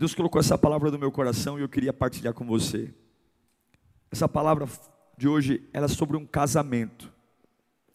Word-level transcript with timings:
Deus 0.00 0.14
colocou 0.14 0.40
essa 0.40 0.56
palavra 0.56 0.90
no 0.90 0.98
meu 0.98 1.12
coração 1.12 1.58
e 1.58 1.62
eu 1.62 1.68
queria 1.68 1.92
partilhar 1.92 2.32
com 2.32 2.46
você. 2.46 2.90
Essa 4.10 4.26
palavra 4.26 4.66
de 5.18 5.28
hoje 5.28 5.68
era 5.74 5.84
é 5.84 5.88
sobre 5.88 6.16
um 6.16 6.24
casamento, 6.24 7.12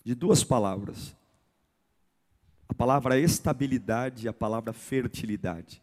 de 0.03 0.13
duas 0.13 0.43
palavras. 0.43 1.15
A 2.69 2.75
palavra 2.75 3.19
estabilidade 3.19 4.27
e 4.27 4.29
a 4.29 4.33
palavra 4.33 4.71
fertilidade. 4.71 5.81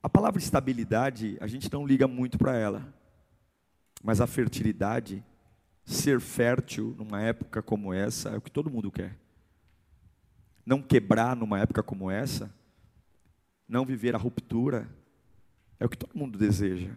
A 0.00 0.08
palavra 0.08 0.38
estabilidade, 0.40 1.36
a 1.40 1.48
gente 1.48 1.68
não 1.72 1.84
liga 1.84 2.06
muito 2.06 2.38
para 2.38 2.56
ela. 2.56 2.94
Mas 4.00 4.20
a 4.20 4.26
fertilidade, 4.28 5.20
ser 5.84 6.20
fértil 6.20 6.94
numa 6.96 7.20
época 7.20 7.60
como 7.60 7.92
essa, 7.92 8.28
é 8.28 8.36
o 8.36 8.40
que 8.40 8.52
todo 8.52 8.70
mundo 8.70 8.88
quer. 8.88 9.18
Não 10.64 10.80
quebrar 10.80 11.34
numa 11.34 11.58
época 11.58 11.82
como 11.82 12.08
essa, 12.08 12.54
não 13.70 13.86
viver 13.86 14.16
a 14.16 14.18
ruptura, 14.18 14.90
é 15.78 15.86
o 15.86 15.88
que 15.88 15.96
todo 15.96 16.18
mundo 16.18 16.36
deseja. 16.36 16.90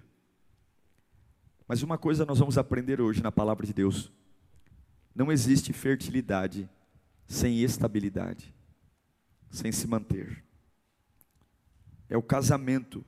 Mas 1.68 1.84
uma 1.84 2.00
coisa 2.00 2.26
nós 2.26 2.40
vamos 2.40 2.58
aprender 2.58 3.00
hoje 3.00 3.22
na 3.22 3.32
palavra 3.32 3.66
de 3.66 3.74
Deus: 3.74 4.12
não 5.14 5.32
existe 5.32 5.72
fertilidade 5.72 6.68
sem 7.28 7.62
estabilidade, 7.62 8.54
sem 9.52 9.72
se 9.72 9.88
manter. 9.88 10.44
É 12.10 12.18
o 12.18 12.24
casamento. 12.24 13.06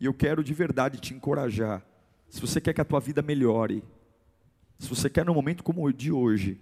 E 0.00 0.06
eu 0.06 0.14
quero 0.14 0.42
de 0.42 0.52
verdade 0.52 0.98
te 0.98 1.14
encorajar. 1.14 1.86
Se 2.28 2.40
você 2.40 2.60
quer 2.60 2.72
que 2.72 2.80
a 2.80 2.84
tua 2.84 2.98
vida 2.98 3.22
melhore, 3.22 3.84
se 4.78 4.88
você 4.88 5.08
quer 5.08 5.24
no 5.24 5.34
momento 5.34 5.62
como 5.62 5.86
o 5.86 5.92
de 5.92 6.10
hoje, 6.10 6.60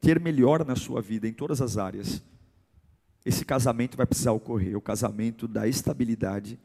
ter 0.00 0.20
melhora 0.20 0.62
na 0.62 0.76
sua 0.76 1.00
vida 1.00 1.26
em 1.26 1.32
todas 1.32 1.60
as 1.60 1.78
áreas, 1.78 2.22
esse 3.24 3.44
casamento 3.44 3.96
vai 3.96 4.06
precisar 4.06 4.32
ocorrer, 4.32 4.76
o 4.76 4.82
casamento 4.82 5.48
da 5.48 5.66
estabilidade 5.66 6.58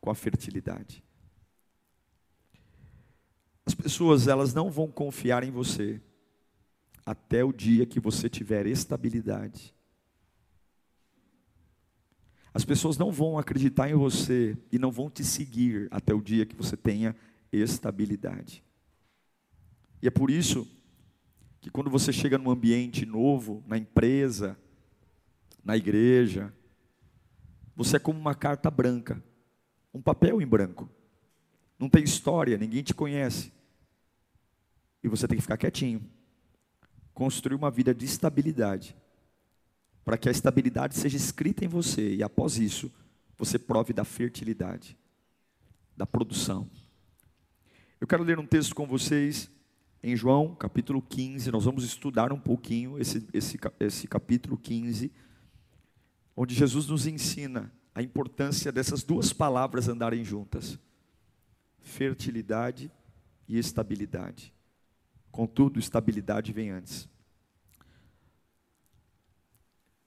com 0.00 0.10
a 0.10 0.14
fertilidade. 0.14 1.02
As 3.66 3.74
pessoas, 3.74 4.28
elas 4.28 4.54
não 4.54 4.70
vão 4.70 4.90
confiar 4.90 5.42
em 5.42 5.50
você 5.50 6.00
até 7.04 7.44
o 7.44 7.52
dia 7.52 7.84
que 7.84 8.00
você 8.00 8.28
tiver 8.28 8.66
estabilidade. 8.66 9.74
As 12.54 12.64
pessoas 12.64 12.96
não 12.96 13.12
vão 13.12 13.38
acreditar 13.38 13.90
em 13.90 13.94
você 13.94 14.56
e 14.72 14.78
não 14.78 14.90
vão 14.90 15.10
te 15.10 15.22
seguir 15.22 15.88
até 15.90 16.14
o 16.14 16.22
dia 16.22 16.46
que 16.46 16.56
você 16.56 16.76
tenha 16.76 17.14
estabilidade. 17.52 18.64
E 20.00 20.06
é 20.06 20.10
por 20.10 20.30
isso 20.30 20.66
que 21.60 21.70
quando 21.70 21.90
você 21.90 22.12
chega 22.12 22.38
num 22.38 22.50
ambiente 22.50 23.04
novo, 23.04 23.62
na 23.66 23.76
empresa, 23.76 24.56
na 25.66 25.76
igreja. 25.76 26.54
Você 27.74 27.96
é 27.96 27.98
como 27.98 28.18
uma 28.18 28.36
carta 28.36 28.70
branca, 28.70 29.22
um 29.92 30.00
papel 30.00 30.40
em 30.40 30.46
branco. 30.46 30.88
Não 31.76 31.90
tem 31.90 32.04
história, 32.04 32.56
ninguém 32.56 32.84
te 32.84 32.94
conhece. 32.94 33.52
E 35.02 35.08
você 35.08 35.26
tem 35.26 35.36
que 35.36 35.42
ficar 35.42 35.56
quietinho. 35.56 36.08
Construir 37.12 37.56
uma 37.56 37.70
vida 37.70 37.92
de 37.92 38.04
estabilidade. 38.04 38.96
Para 40.04 40.16
que 40.16 40.28
a 40.28 40.32
estabilidade 40.32 40.96
seja 40.96 41.16
escrita 41.16 41.64
em 41.64 41.68
você 41.68 42.14
e 42.14 42.22
após 42.22 42.58
isso, 42.58 42.90
você 43.36 43.58
prove 43.58 43.92
da 43.92 44.04
fertilidade, 44.04 44.96
da 45.96 46.06
produção. 46.06 46.70
Eu 48.00 48.06
quero 48.06 48.22
ler 48.22 48.38
um 48.38 48.46
texto 48.46 48.72
com 48.72 48.86
vocês 48.86 49.50
em 50.00 50.14
João, 50.14 50.54
capítulo 50.54 51.02
15. 51.02 51.50
Nós 51.50 51.64
vamos 51.64 51.82
estudar 51.82 52.32
um 52.32 52.38
pouquinho 52.38 52.98
esse, 53.00 53.26
esse, 53.34 53.58
esse 53.80 54.06
capítulo 54.06 54.56
15 54.56 55.10
onde 56.36 56.54
Jesus 56.54 56.86
nos 56.86 57.06
ensina 57.06 57.72
a 57.94 58.02
importância 58.02 58.70
dessas 58.70 59.02
duas 59.02 59.32
palavras 59.32 59.88
andarem 59.88 60.22
juntas: 60.22 60.78
fertilidade 61.80 62.92
e 63.48 63.58
estabilidade. 63.58 64.52
Contudo, 65.32 65.78
estabilidade 65.78 66.52
vem 66.52 66.70
antes. 66.70 67.08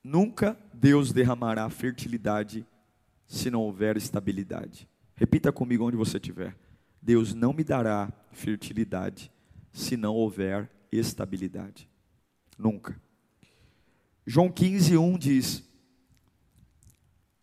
Nunca 0.03 0.57
Deus 0.73 1.11
derramará 1.11 1.69
fertilidade 1.69 2.65
se 3.27 3.51
não 3.51 3.61
houver 3.61 3.97
estabilidade. 3.97 4.87
Repita 5.15 5.51
comigo 5.51 5.85
onde 5.85 5.97
você 5.97 6.17
estiver. 6.17 6.55
Deus 7.01 7.33
não 7.33 7.53
me 7.53 7.63
dará 7.63 8.11
fertilidade 8.31 9.31
se 9.71 9.97
não 9.97 10.15
houver 10.15 10.69
estabilidade. 10.91 11.89
Nunca. 12.57 12.99
João 14.25 14.49
15, 14.51 14.97
1 14.97 15.17
diz: 15.17 15.68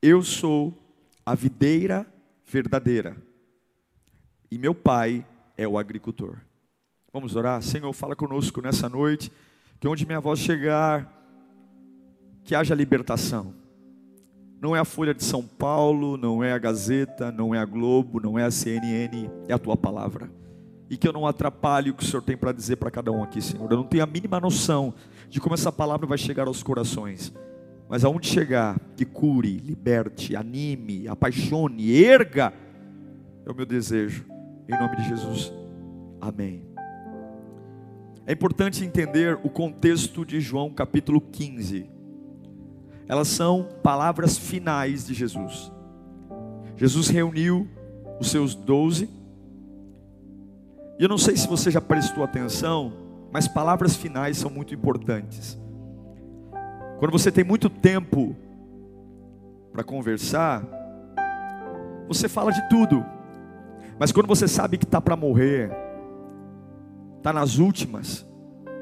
eu 0.03 0.23
sou 0.23 0.73
a 1.25 1.35
videira 1.35 2.07
verdadeira, 2.47 3.17
e 4.51 4.59
meu 4.59 4.75
pai 4.75 5.27
é 5.57 5.67
o 5.67 5.79
agricultor. 5.79 6.39
Vamos 7.13 7.35
orar? 7.35 7.63
Senhor, 7.63 7.93
fala 7.93 8.15
conosco 8.15 8.61
nessa 8.61 8.89
noite, 8.89 9.33
que 9.81 9.89
onde 9.89 10.07
minha 10.07 10.21
voz 10.21 10.39
chegar, 10.39 11.13
que 12.45 12.55
haja 12.55 12.75
libertação. 12.75 13.55
Não 14.61 14.75
é 14.75 14.79
a 14.79 14.85
Folha 14.85 15.13
de 15.13 15.25
São 15.25 15.43
Paulo, 15.43 16.17
não 16.17 16.43
é 16.43 16.53
a 16.53 16.59
Gazeta, 16.59 17.31
não 17.31 17.55
é 17.55 17.59
a 17.59 17.65
Globo, 17.65 18.21
não 18.21 18.39
é 18.39 18.45
a 18.45 18.51
CNN, 18.51 19.31
é 19.49 19.53
a 19.53 19.59
tua 19.59 19.77
palavra. 19.77 20.31
E 20.89 20.97
que 20.97 21.07
eu 21.07 21.13
não 21.13 21.27
atrapalhe 21.27 21.91
o 21.91 21.95
que 21.95 22.03
o 22.03 22.07
Senhor 22.07 22.23
tem 22.23 22.37
para 22.37 22.53
dizer 22.53 22.77
para 22.77 22.91
cada 22.91 23.11
um 23.11 23.23
aqui, 23.23 23.43
Senhor. 23.43 23.71
Eu 23.71 23.77
não 23.77 23.85
tenho 23.85 24.05
a 24.05 24.07
mínima 24.07 24.39
noção 24.41 24.95
de 25.29 25.41
como 25.41 25.55
essa 25.55 25.73
palavra 25.73 26.07
vai 26.07 26.17
chegar 26.17 26.47
aos 26.47 26.63
corações. 26.63 27.33
Mas 27.89 28.05
aonde 28.05 28.29
chegar, 28.29 28.79
que 28.97 29.05
cure, 29.05 29.59
liberte, 29.59 30.35
anime, 30.35 31.07
apaixone, 31.07 31.93
erga, 31.93 32.53
é 33.45 33.51
o 33.51 33.55
meu 33.55 33.65
desejo. 33.65 34.25
Em 34.69 34.77
nome 34.79 34.97
de 34.97 35.09
Jesus. 35.09 35.53
Amém. 36.21 36.67
É 38.27 38.33
importante 38.33 38.85
entender 38.85 39.39
o 39.45 39.49
contexto 39.49 40.25
de 40.25 40.41
João 40.41 40.71
capítulo 40.71 41.21
15. 41.21 41.89
Elas 43.07 43.29
são 43.29 43.69
palavras 43.85 44.37
finais 44.37 45.07
de 45.07 45.15
Jesus. 45.15 45.71
Jesus 46.77 47.09
reuniu 47.09 47.69
os 48.19 48.31
seus 48.31 48.53
doze. 48.55 49.09
E 50.99 51.05
eu 51.05 51.09
não 51.09 51.19
sei 51.19 51.37
se 51.37 51.47
você 51.47 51.71
já 51.71 51.81
prestou 51.81 52.25
atenção, 52.25 52.93
mas 53.31 53.47
palavras 53.47 53.95
finais 53.95 54.39
são 54.39 54.51
muito 54.51 54.75
importantes. 54.75 55.57
Quando 56.99 57.13
você 57.13 57.31
tem 57.31 57.45
muito 57.45 57.69
tempo 57.69 58.35
para 59.71 59.85
conversar, 59.85 60.65
você 62.09 62.29
fala 62.29 62.51
de 62.51 62.67
tudo. 62.71 63.05
Mas 63.99 64.13
quando 64.13 64.27
você 64.27 64.49
sabe 64.49 64.79
que 64.79 64.85
está 64.85 65.01
para 65.01 65.15
morrer, 65.15 65.71
está 67.19 67.33
nas 67.33 67.59
últimas, 67.59 68.27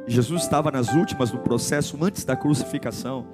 Jesus 0.06 0.42
estava 0.42 0.70
nas 0.70 0.94
últimas 0.94 1.32
no 1.32 1.38
processo 1.38 1.98
antes 2.02 2.25
da 2.25 2.36
crucificação. 2.36 3.26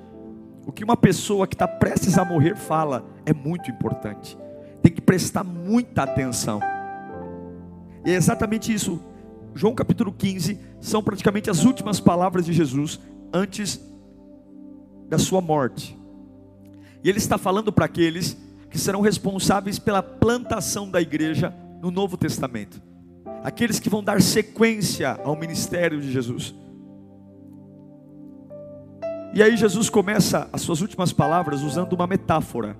O 0.66 0.72
que 0.72 0.84
uma 0.84 0.96
pessoa 0.96 1.46
que 1.46 1.54
está 1.54 1.68
prestes 1.68 2.16
a 2.16 2.24
morrer 2.24 2.56
fala 2.56 3.04
é 3.26 3.34
muito 3.34 3.70
importante. 3.70 4.38
Tem 4.82 4.92
que 4.92 5.00
prestar 5.00 5.44
muita 5.44 6.04
atenção. 6.04 6.60
E 8.06 8.10
é 8.10 8.14
exatamente 8.14 8.72
isso. 8.72 9.02
João 9.54 9.74
capítulo 9.74 10.12
15 10.12 10.58
são 10.80 11.02
praticamente 11.02 11.50
as 11.50 11.64
últimas 11.64 12.00
palavras 12.00 12.46
de 12.46 12.52
Jesus 12.52 13.00
antes 13.32 13.89
da 15.10 15.18
sua 15.18 15.40
morte. 15.40 15.98
E 17.02 17.08
ele 17.08 17.18
está 17.18 17.36
falando 17.36 17.72
para 17.72 17.84
aqueles 17.84 18.36
que 18.70 18.78
serão 18.78 19.00
responsáveis 19.00 19.78
pela 19.78 20.02
plantação 20.02 20.88
da 20.88 21.00
igreja 21.02 21.52
no 21.82 21.90
Novo 21.90 22.16
Testamento. 22.16 22.80
Aqueles 23.42 23.80
que 23.80 23.90
vão 23.90 24.04
dar 24.04 24.22
sequência 24.22 25.18
ao 25.24 25.34
ministério 25.34 26.00
de 26.00 26.12
Jesus. 26.12 26.54
E 29.34 29.42
aí 29.42 29.56
Jesus 29.56 29.90
começa 29.90 30.48
as 30.52 30.60
suas 30.60 30.80
últimas 30.80 31.12
palavras 31.12 31.62
usando 31.62 31.92
uma 31.94 32.06
metáfora. 32.06 32.76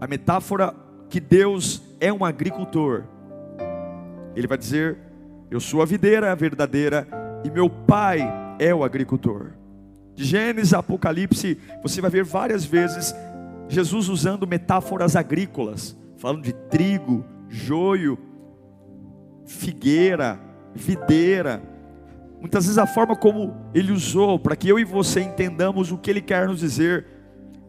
A 0.00 0.06
metáfora 0.06 0.74
que 1.08 1.20
Deus 1.20 1.82
é 2.00 2.12
um 2.12 2.24
agricultor. 2.24 3.04
Ele 4.34 4.46
vai 4.46 4.58
dizer: 4.58 4.98
Eu 5.50 5.60
sou 5.60 5.80
a 5.80 5.86
videira 5.86 6.34
verdadeira 6.34 7.06
e 7.44 7.50
meu 7.50 7.70
pai 7.70 8.20
é 8.58 8.74
o 8.74 8.82
agricultor. 8.84 9.52
De 10.14 10.24
Gênesis 10.24 10.74
Apocalipse, 10.74 11.58
você 11.82 12.00
vai 12.00 12.10
ver 12.10 12.24
várias 12.24 12.64
vezes 12.64 13.14
Jesus 13.68 14.08
usando 14.08 14.46
metáforas 14.46 15.16
agrícolas, 15.16 15.96
falando 16.18 16.42
de 16.42 16.52
trigo, 16.52 17.24
joio, 17.48 18.18
figueira, 19.46 20.38
videira. 20.74 21.62
Muitas 22.40 22.64
vezes 22.64 22.78
a 22.78 22.86
forma 22.86 23.16
como 23.16 23.54
ele 23.72 23.92
usou 23.92 24.38
para 24.38 24.56
que 24.56 24.68
eu 24.68 24.78
e 24.78 24.84
você 24.84 25.20
entendamos 25.20 25.92
o 25.92 25.98
que 25.98 26.10
ele 26.10 26.20
quer 26.20 26.48
nos 26.48 26.60
dizer 26.60 27.06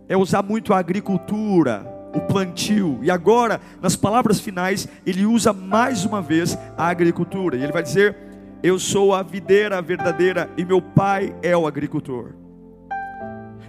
é 0.10 0.18
usar 0.18 0.44
muito 0.44 0.74
a 0.74 0.80
agricultura, 0.80 1.86
o 2.14 2.20
plantio. 2.22 3.00
E 3.02 3.10
agora, 3.10 3.62
nas 3.82 3.96
palavras 3.96 4.40
finais, 4.40 4.88
ele 5.06 5.26
usa 5.26 5.54
mais 5.54 6.06
uma 6.06 6.22
vez 6.22 6.58
a 6.78 6.88
agricultura. 6.88 7.56
E 7.56 7.64
ele 7.64 7.72
vai 7.72 7.84
dizer: 7.84 8.16
Eu 8.64 8.80
sou 8.80 9.14
a 9.14 9.22
videira 9.22 9.82
verdadeira 9.82 10.50
e 10.58 10.64
meu 10.64 10.82
pai 10.82 11.36
é 11.44 11.56
o 11.56 11.68
agricultor. 11.68 12.32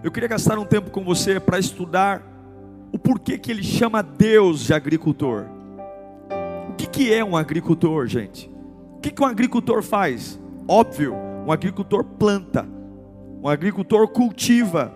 Eu 0.05 0.13
queria 0.13 0.29
gastar 0.29 0.57
um 0.57 0.65
tempo 0.65 0.89
com 0.93 1.03
você 1.03 1.41
para 1.41 1.59
estudar 1.59 2.23
o 2.93 2.99
porquê 2.99 3.37
que 3.37 3.51
ele 3.51 3.65
chama 3.65 4.05
Deus 4.05 4.61
de 4.61 4.73
agricultor. 4.73 5.47
O 6.71 6.75
que, 6.75 6.87
que 6.87 7.13
é 7.13 7.25
um 7.25 7.37
agricultor, 7.37 8.07
gente? 8.07 8.49
O 8.97 9.01
que, 9.01 9.11
que 9.11 9.21
um 9.21 9.27
agricultor 9.27 9.83
faz? 9.83 10.41
Óbvio, 10.69 11.13
um 11.45 11.51
agricultor 11.51 12.05
planta, 12.05 12.65
um 13.43 13.49
agricultor 13.49 14.07
cultiva. 14.07 14.95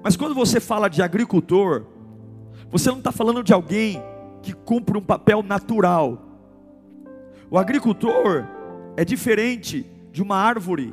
Mas 0.00 0.16
quando 0.16 0.32
você 0.32 0.60
fala 0.60 0.88
de 0.88 1.02
agricultor, 1.02 1.86
você 2.70 2.88
não 2.88 2.98
está 2.98 3.10
falando 3.10 3.42
de 3.42 3.52
alguém 3.52 4.00
que 4.42 4.52
cumpre 4.52 4.96
um 4.96 5.02
papel 5.02 5.42
natural. 5.42 6.22
O 7.50 7.58
agricultor 7.58 8.46
é 8.96 9.04
diferente 9.04 9.86
de 10.12 10.22
uma 10.22 10.36
árvore 10.36 10.92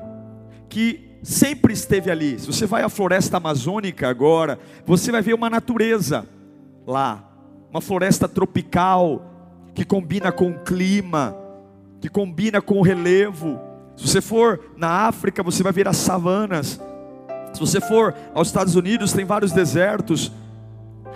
que 0.69 1.17
sempre 1.21 1.73
esteve 1.73 2.09
ali. 2.09 2.39
Se 2.39 2.47
você 2.47 2.65
vai 2.65 2.83
à 2.83 2.89
floresta 2.89 3.37
amazônica 3.37 4.07
agora, 4.07 4.59
você 4.85 5.11
vai 5.11 5.21
ver 5.21 5.33
uma 5.33 5.49
natureza 5.49 6.27
lá, 6.85 7.23
uma 7.69 7.81
floresta 7.81 8.27
tropical 8.27 9.25
que 9.73 9.83
combina 9.83 10.31
com 10.31 10.51
o 10.51 10.59
clima, 10.59 11.35
que 11.99 12.09
combina 12.09 12.61
com 12.61 12.79
o 12.79 12.81
relevo. 12.81 13.59
Se 13.95 14.07
você 14.07 14.21
for 14.21 14.71
na 14.77 15.07
África, 15.07 15.43
você 15.43 15.61
vai 15.61 15.73
ver 15.73 15.87
as 15.87 15.97
savanas. 15.97 16.79
Se 17.53 17.59
você 17.59 17.81
for 17.81 18.15
aos 18.33 18.47
Estados 18.47 18.75
Unidos, 18.75 19.11
tem 19.11 19.25
vários 19.25 19.51
desertos. 19.51 20.31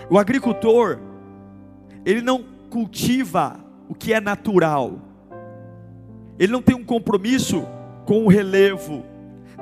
O 0.09 0.17
agricultor, 0.17 0.99
ele 2.05 2.21
não 2.21 2.43
cultiva 2.69 3.59
o 3.87 3.95
que 3.95 4.13
é 4.13 4.19
natural. 4.19 4.99
Ele 6.39 6.51
não 6.51 6.61
tem 6.61 6.75
um 6.75 6.83
compromisso 6.83 7.65
com 8.05 8.25
o 8.25 8.27
relevo. 8.27 9.05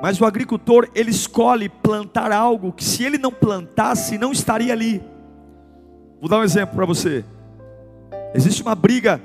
Mas 0.00 0.20
o 0.20 0.24
agricultor, 0.24 0.88
ele 0.94 1.10
escolhe 1.10 1.68
plantar 1.68 2.32
algo 2.32 2.72
que 2.72 2.84
se 2.84 3.04
ele 3.04 3.18
não 3.18 3.30
plantasse, 3.30 4.18
não 4.18 4.32
estaria 4.32 4.72
ali. 4.72 5.02
Vou 6.20 6.28
dar 6.28 6.38
um 6.38 6.44
exemplo 6.44 6.74
para 6.74 6.86
você. 6.86 7.24
Existe 8.34 8.62
uma 8.62 8.74
briga 8.74 9.20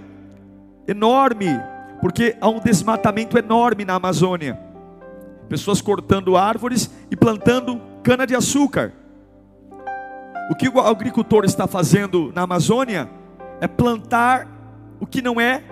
enorme 0.88 1.47
porque 2.01 2.35
há 2.39 2.47
um 2.47 2.59
desmatamento 2.59 3.38
enorme 3.38 3.85
na 3.85 3.95
Amazônia. 3.95 4.59
Pessoas 5.50 5.81
cortando 5.81 6.38
árvores 6.38 6.91
e 7.09 7.15
plantando 7.15 7.81
cana 8.03 8.27
de 8.27 8.35
açúcar. 8.35 8.93
O 10.51 10.55
que 10.55 10.69
o 10.69 10.79
agricultor 10.79 11.43
está 11.45 11.67
fazendo 11.67 12.31
na 12.33 12.43
Amazônia 12.43 13.09
é 13.59 13.67
plantar 13.67 14.47
o 15.00 15.05
que 15.05 15.21
não 15.21 15.41
é 15.41 15.63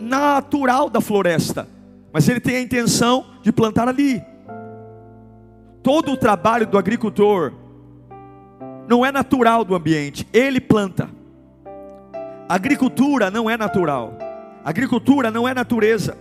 natural 0.00 0.88
da 0.90 1.00
floresta, 1.00 1.68
mas 2.12 2.28
ele 2.28 2.40
tem 2.40 2.56
a 2.56 2.60
intenção 2.60 3.26
de 3.42 3.52
plantar 3.52 3.88
ali. 3.88 4.22
Todo 5.82 6.12
o 6.12 6.16
trabalho 6.16 6.66
do 6.66 6.78
agricultor 6.78 7.52
não 8.88 9.04
é 9.04 9.12
natural 9.12 9.64
do 9.64 9.74
ambiente, 9.74 10.26
ele 10.32 10.60
planta. 10.60 11.08
agricultura 12.48 13.30
não 13.30 13.48
é 13.48 13.56
natural. 13.56 14.14
Agricultura 14.64 15.30
não 15.30 15.46
é 15.46 15.54
natureza. 15.54 16.16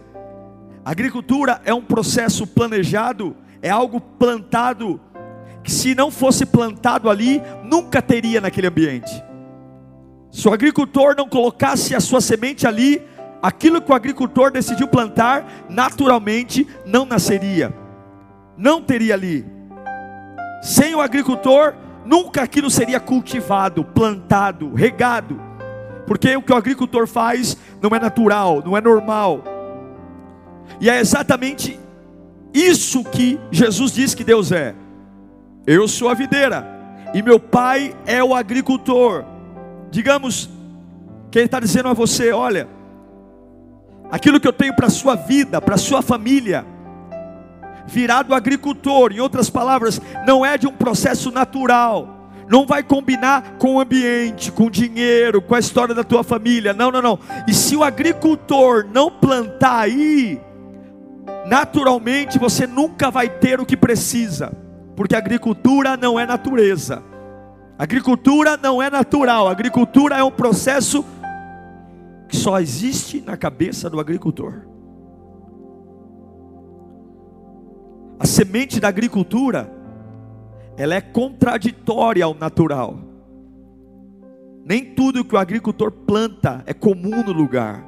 Agricultura 0.83 1.61
é 1.65 1.73
um 1.73 1.81
processo 1.81 2.45
planejado, 2.45 3.35
é 3.61 3.71
algo 3.71 3.99
plantado 3.99 4.99
que 5.63 5.71
se 5.71 5.95
não 5.95 6.11
fosse 6.11 6.45
plantado 6.45 7.09
ali, 7.09 7.41
nunca 7.63 8.03
teria 8.03 8.39
naquele 8.39 8.67
ambiente. 8.67 9.11
Se 10.31 10.47
o 10.47 10.53
agricultor 10.53 11.15
não 11.17 11.27
colocasse 11.27 11.95
a 11.95 11.99
sua 11.99 12.21
semente 12.21 12.67
ali, 12.67 13.01
aquilo 13.41 13.81
que 13.81 13.91
o 13.91 13.95
agricultor 13.95 14.51
decidiu 14.51 14.87
plantar, 14.87 15.45
naturalmente 15.69 16.67
não 16.85 17.05
nasceria, 17.05 17.73
não 18.57 18.81
teria 18.81 19.13
ali. 19.13 19.45
Sem 20.61 20.95
o 20.95 21.01
agricultor, 21.01 21.75
nunca 22.05 22.43
aquilo 22.43 22.69
seria 22.69 22.99
cultivado, 22.99 23.83
plantado, 23.83 24.73
regado. 24.73 25.39
Porque 26.07 26.35
o 26.35 26.41
que 26.41 26.53
o 26.53 26.55
agricultor 26.55 27.07
faz 27.07 27.57
não 27.81 27.95
é 27.95 27.99
natural, 27.99 28.61
não 28.65 28.75
é 28.75 28.81
normal. 28.81 29.43
E 30.79 30.89
é 30.89 30.99
exatamente 30.99 31.79
isso 32.53 33.03
que 33.03 33.39
Jesus 33.51 33.91
diz 33.91 34.15
que 34.15 34.23
Deus 34.23 34.51
é. 34.51 34.73
Eu 35.67 35.87
sou 35.87 36.09
a 36.09 36.13
videira 36.13 36.65
e 37.13 37.21
meu 37.21 37.39
pai 37.39 37.95
é 38.05 38.23
o 38.23 38.33
agricultor. 38.33 39.25
Digamos 39.89 40.49
que 41.31 41.39
ele 41.39 41.45
está 41.45 41.59
dizendo 41.59 41.89
a 41.89 41.93
você: 41.93 42.31
olha, 42.31 42.67
aquilo 44.11 44.39
que 44.39 44.47
eu 44.47 44.53
tenho 44.53 44.75
para 44.75 44.87
a 44.87 44.89
sua 44.89 45.15
vida, 45.15 45.61
para 45.61 45.75
a 45.75 45.79
sua 45.79 46.01
família, 46.01 46.65
virado 47.87 48.33
agricultor, 48.33 49.11
em 49.11 49.19
outras 49.19 49.49
palavras, 49.49 50.01
não 50.25 50.45
é 50.45 50.57
de 50.57 50.67
um 50.67 50.73
processo 50.73 51.31
natural 51.31 52.15
não 52.47 52.65
vai 52.65 52.83
combinar 52.83 53.55
com 53.57 53.75
o 53.75 53.79
ambiente, 53.79 54.51
com 54.51 54.65
o 54.65 54.69
dinheiro, 54.69 55.41
com 55.41 55.55
a 55.55 55.59
história 55.59 55.95
da 55.95 56.03
tua 56.03 56.23
família. 56.23 56.73
Não, 56.73 56.91
não, 56.91 57.01
não. 57.01 57.19
E 57.47 57.53
se 57.53 57.75
o 57.75 57.83
agricultor 57.83 58.85
não 58.91 59.09
plantar 59.09 59.79
aí, 59.79 60.39
naturalmente 61.45 62.37
você 62.37 62.67
nunca 62.67 63.09
vai 63.09 63.29
ter 63.29 63.59
o 63.59 63.65
que 63.65 63.75
precisa, 63.75 64.51
porque 64.95 65.15
agricultura 65.15 65.97
não 65.97 66.19
é 66.19 66.25
natureza. 66.25 67.03
Agricultura 67.77 68.55
não 68.55 68.81
é 68.81 68.89
natural, 68.89 69.49
agricultura 69.49 70.15
é 70.15 70.23
um 70.23 70.31
processo 70.31 71.03
que 72.35 72.41
só 72.41 72.59
existe 72.59 73.21
na 73.21 73.37
cabeça 73.37 73.89
do 73.89 73.97
agricultor. 73.97 74.67
A 78.19 78.27
semente 78.27 78.77
da 78.77 78.89
agricultura 78.89 79.71
ela 80.75 80.95
é 80.95 80.99
contraditória 80.99 82.25
ao 82.25 82.33
natural. 82.33 82.99
Nem 84.65 84.93
tudo 84.93 85.23
que 85.23 85.33
o 85.33 85.37
agricultor 85.37 85.89
planta 85.89 86.61
é 86.65 86.73
comum 86.73 87.23
no 87.23 87.31
lugar. 87.31 87.81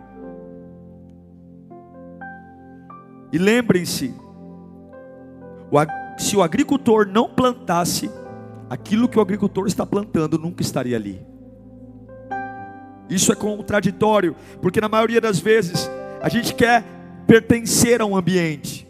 E 3.34 3.38
lembrem-se, 3.38 4.16
se 6.18 6.38
o 6.38 6.42
agricultor 6.42 7.06
não 7.06 7.30
plantasse, 7.30 8.10
aquilo 8.70 9.10
que 9.10 9.20
o 9.20 9.22
agricultor 9.22 9.68
está 9.68 9.86
plantando 9.86 10.38
nunca 10.38 10.62
estaria 10.62 10.96
ali. 10.96 11.27
Isso 13.10 13.32
é 13.32 13.36
contraditório, 13.36 14.36
porque 14.62 14.82
na 14.82 14.90
maioria 14.90 15.22
das 15.22 15.40
vezes 15.40 15.90
a 16.22 16.30
gente 16.30 16.54
quer 16.54 16.84
pertencer 17.26 18.02
a 18.02 18.06
um 18.06 18.16
ambiente, 18.16 18.88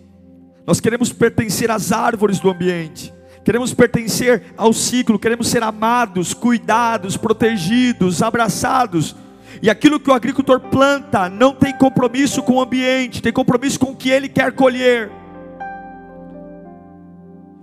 nós 0.65 0.79
queremos 0.79 1.13
pertencer 1.13 1.71
às 1.71 1.91
árvores 1.91 2.39
do 2.39 2.49
ambiente, 2.49 3.13
queremos 3.43 3.73
pertencer 3.73 4.43
ao 4.57 4.73
ciclo, 4.73 5.17
queremos 5.17 5.47
ser 5.47 5.63
amados, 5.63 6.33
cuidados, 6.33 7.15
protegidos, 7.15 8.21
abraçados. 8.21 9.15
E 9.61 9.69
aquilo 9.69 9.99
que 9.99 10.09
o 10.09 10.13
agricultor 10.13 10.59
planta 10.59 11.29
não 11.29 11.53
tem 11.53 11.73
compromisso 11.75 12.43
com 12.43 12.55
o 12.55 12.61
ambiente, 12.61 13.21
tem 13.21 13.31
compromisso 13.31 13.79
com 13.79 13.91
o 13.91 13.95
que 13.95 14.09
ele 14.09 14.27
quer 14.27 14.51
colher. 14.51 15.09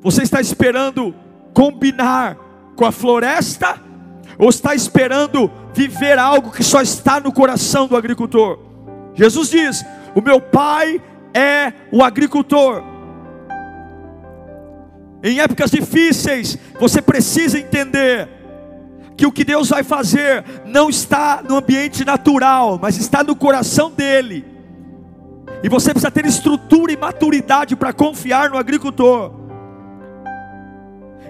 Você 0.00 0.22
está 0.22 0.40
esperando 0.40 1.14
combinar 1.52 2.36
com 2.74 2.84
a 2.84 2.92
floresta? 2.92 3.80
Ou 4.38 4.48
está 4.48 4.74
esperando 4.74 5.50
viver 5.72 6.18
algo 6.18 6.50
que 6.50 6.62
só 6.62 6.80
está 6.80 7.20
no 7.20 7.32
coração 7.32 7.86
do 7.86 7.96
agricultor? 7.96 8.58
Jesus 9.14 9.50
diz: 9.50 9.84
O 10.14 10.20
meu 10.20 10.40
pai 10.40 11.00
é 11.32 11.72
o 11.92 12.02
agricultor. 12.02 12.82
Em 15.22 15.40
épocas 15.40 15.70
difíceis, 15.70 16.58
você 16.78 17.00
precisa 17.00 17.58
entender 17.58 18.28
que 19.16 19.26
o 19.26 19.32
que 19.32 19.44
Deus 19.44 19.70
vai 19.70 19.82
fazer 19.82 20.44
não 20.66 20.90
está 20.90 21.42
no 21.42 21.56
ambiente 21.56 22.04
natural, 22.04 22.78
mas 22.80 22.98
está 22.98 23.22
no 23.22 23.34
coração 23.34 23.90
dele. 23.90 24.44
E 25.62 25.68
você 25.68 25.92
precisa 25.92 26.10
ter 26.10 26.26
estrutura 26.26 26.92
e 26.92 26.96
maturidade 26.96 27.74
para 27.74 27.92
confiar 27.92 28.50
no 28.50 28.58
agricultor. 28.58 29.32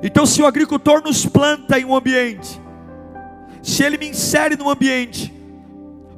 Então, 0.03 0.27
se 0.27 0.43
o 0.43 0.47
agricultor 0.47 1.03
nos 1.03 1.25
planta 1.25 1.79
em 1.79 1.85
um 1.85 1.95
ambiente, 1.95 2.61
se 3.65 3.83
ele 3.83 3.97
me 3.97 4.07
insere 4.07 4.57
no 4.57 4.69
ambiente, 4.69 5.33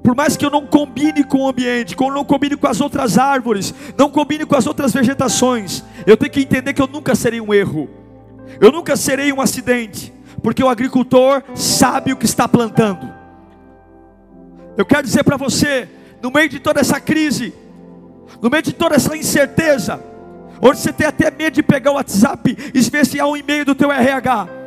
por 0.02 0.16
mais 0.16 0.36
que 0.36 0.44
eu 0.44 0.50
não 0.50 0.66
combine 0.66 1.22
com 1.22 1.42
o 1.42 1.48
ambiente, 1.48 1.96
não 1.98 2.24
combine 2.24 2.56
com 2.56 2.66
as 2.66 2.80
outras 2.80 3.16
árvores, 3.16 3.72
não 3.96 4.10
combine 4.10 4.44
com 4.44 4.56
as 4.56 4.66
outras 4.66 4.92
vegetações, 4.92 5.84
eu 6.04 6.16
tenho 6.16 6.32
que 6.32 6.40
entender 6.40 6.74
que 6.74 6.82
eu 6.82 6.88
nunca 6.88 7.14
serei 7.14 7.40
um 7.40 7.54
erro, 7.54 7.88
eu 8.60 8.72
nunca 8.72 8.96
serei 8.96 9.32
um 9.32 9.40
acidente, 9.40 10.12
Porque 10.42 10.62
o 10.62 10.68
agricultor 10.68 11.42
sabe 11.54 12.12
o 12.12 12.16
que 12.16 12.26
está 12.26 12.46
plantando. 12.46 13.12
Eu 14.76 14.84
quero 14.84 15.02
dizer 15.04 15.24
para 15.24 15.36
você, 15.36 15.88
no 16.20 16.30
meio 16.30 16.48
de 16.48 16.58
toda 16.58 16.80
essa 16.80 17.00
crise, 17.00 17.54
no 18.42 18.50
meio 18.50 18.62
de 18.62 18.72
toda 18.72 18.96
essa 18.96 19.16
incerteza, 19.16 20.02
onde 20.60 20.78
você 20.78 20.92
tem 20.92 21.06
até 21.06 21.30
medo 21.30 21.54
de 21.54 21.62
pegar 21.62 21.92
o 21.92 21.94
WhatsApp 21.94 22.56
e 22.74 22.80
ver 22.80 23.06
se 23.06 23.18
há 23.18 23.26
um 23.26 23.36
e-mail 23.36 23.64
do 23.64 23.74
teu 23.74 23.90
RH. 23.90 24.65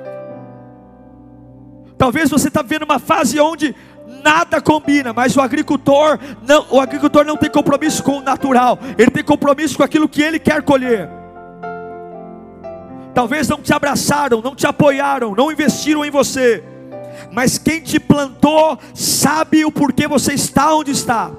Talvez 2.00 2.29
você 2.29 2.48
está 2.48 2.62
vivendo 2.62 2.84
uma 2.84 2.98
fase 2.98 3.38
onde 3.41 3.75
nada 4.24 4.62
combina, 4.62 5.12
mas 5.12 5.36
o 5.36 5.41
agricultor 5.41 6.18
não, 6.48 6.65
o 6.70 6.79
agricultor 6.79 7.25
não 7.25 7.36
tem 7.36 7.50
compromisso 7.51 8.01
com 8.01 8.20
o 8.20 8.22
natural, 8.22 8.79
ele 8.98 9.12
tem 9.12 9.22
compromisso 9.22 9.75
com 9.75 9.84
aquilo 9.84 10.08
que 10.08 10.22
ele 10.22 10.39
quer 10.39 10.63
colher. 10.63 11.10
Talvez 13.13 13.50
não 13.50 13.58
te 13.58 13.74
abraçaram, 13.74 14.41
não 14.41 14.56
te 14.56 14.65
apoiaram, 14.65 15.36
não 15.36 15.51
investiram 15.51 16.06
em 16.06 16.10
você, 16.10 16.63
mas 17.34 17.58
quem 17.58 17.82
te 17.82 18.00
plantou 18.00 18.79
sabe 18.94 19.65
o 19.65 19.72
porquê 19.72 20.08
você 20.08 20.34
está 20.34 20.74
onde 20.74 20.91
está. 20.91 21.29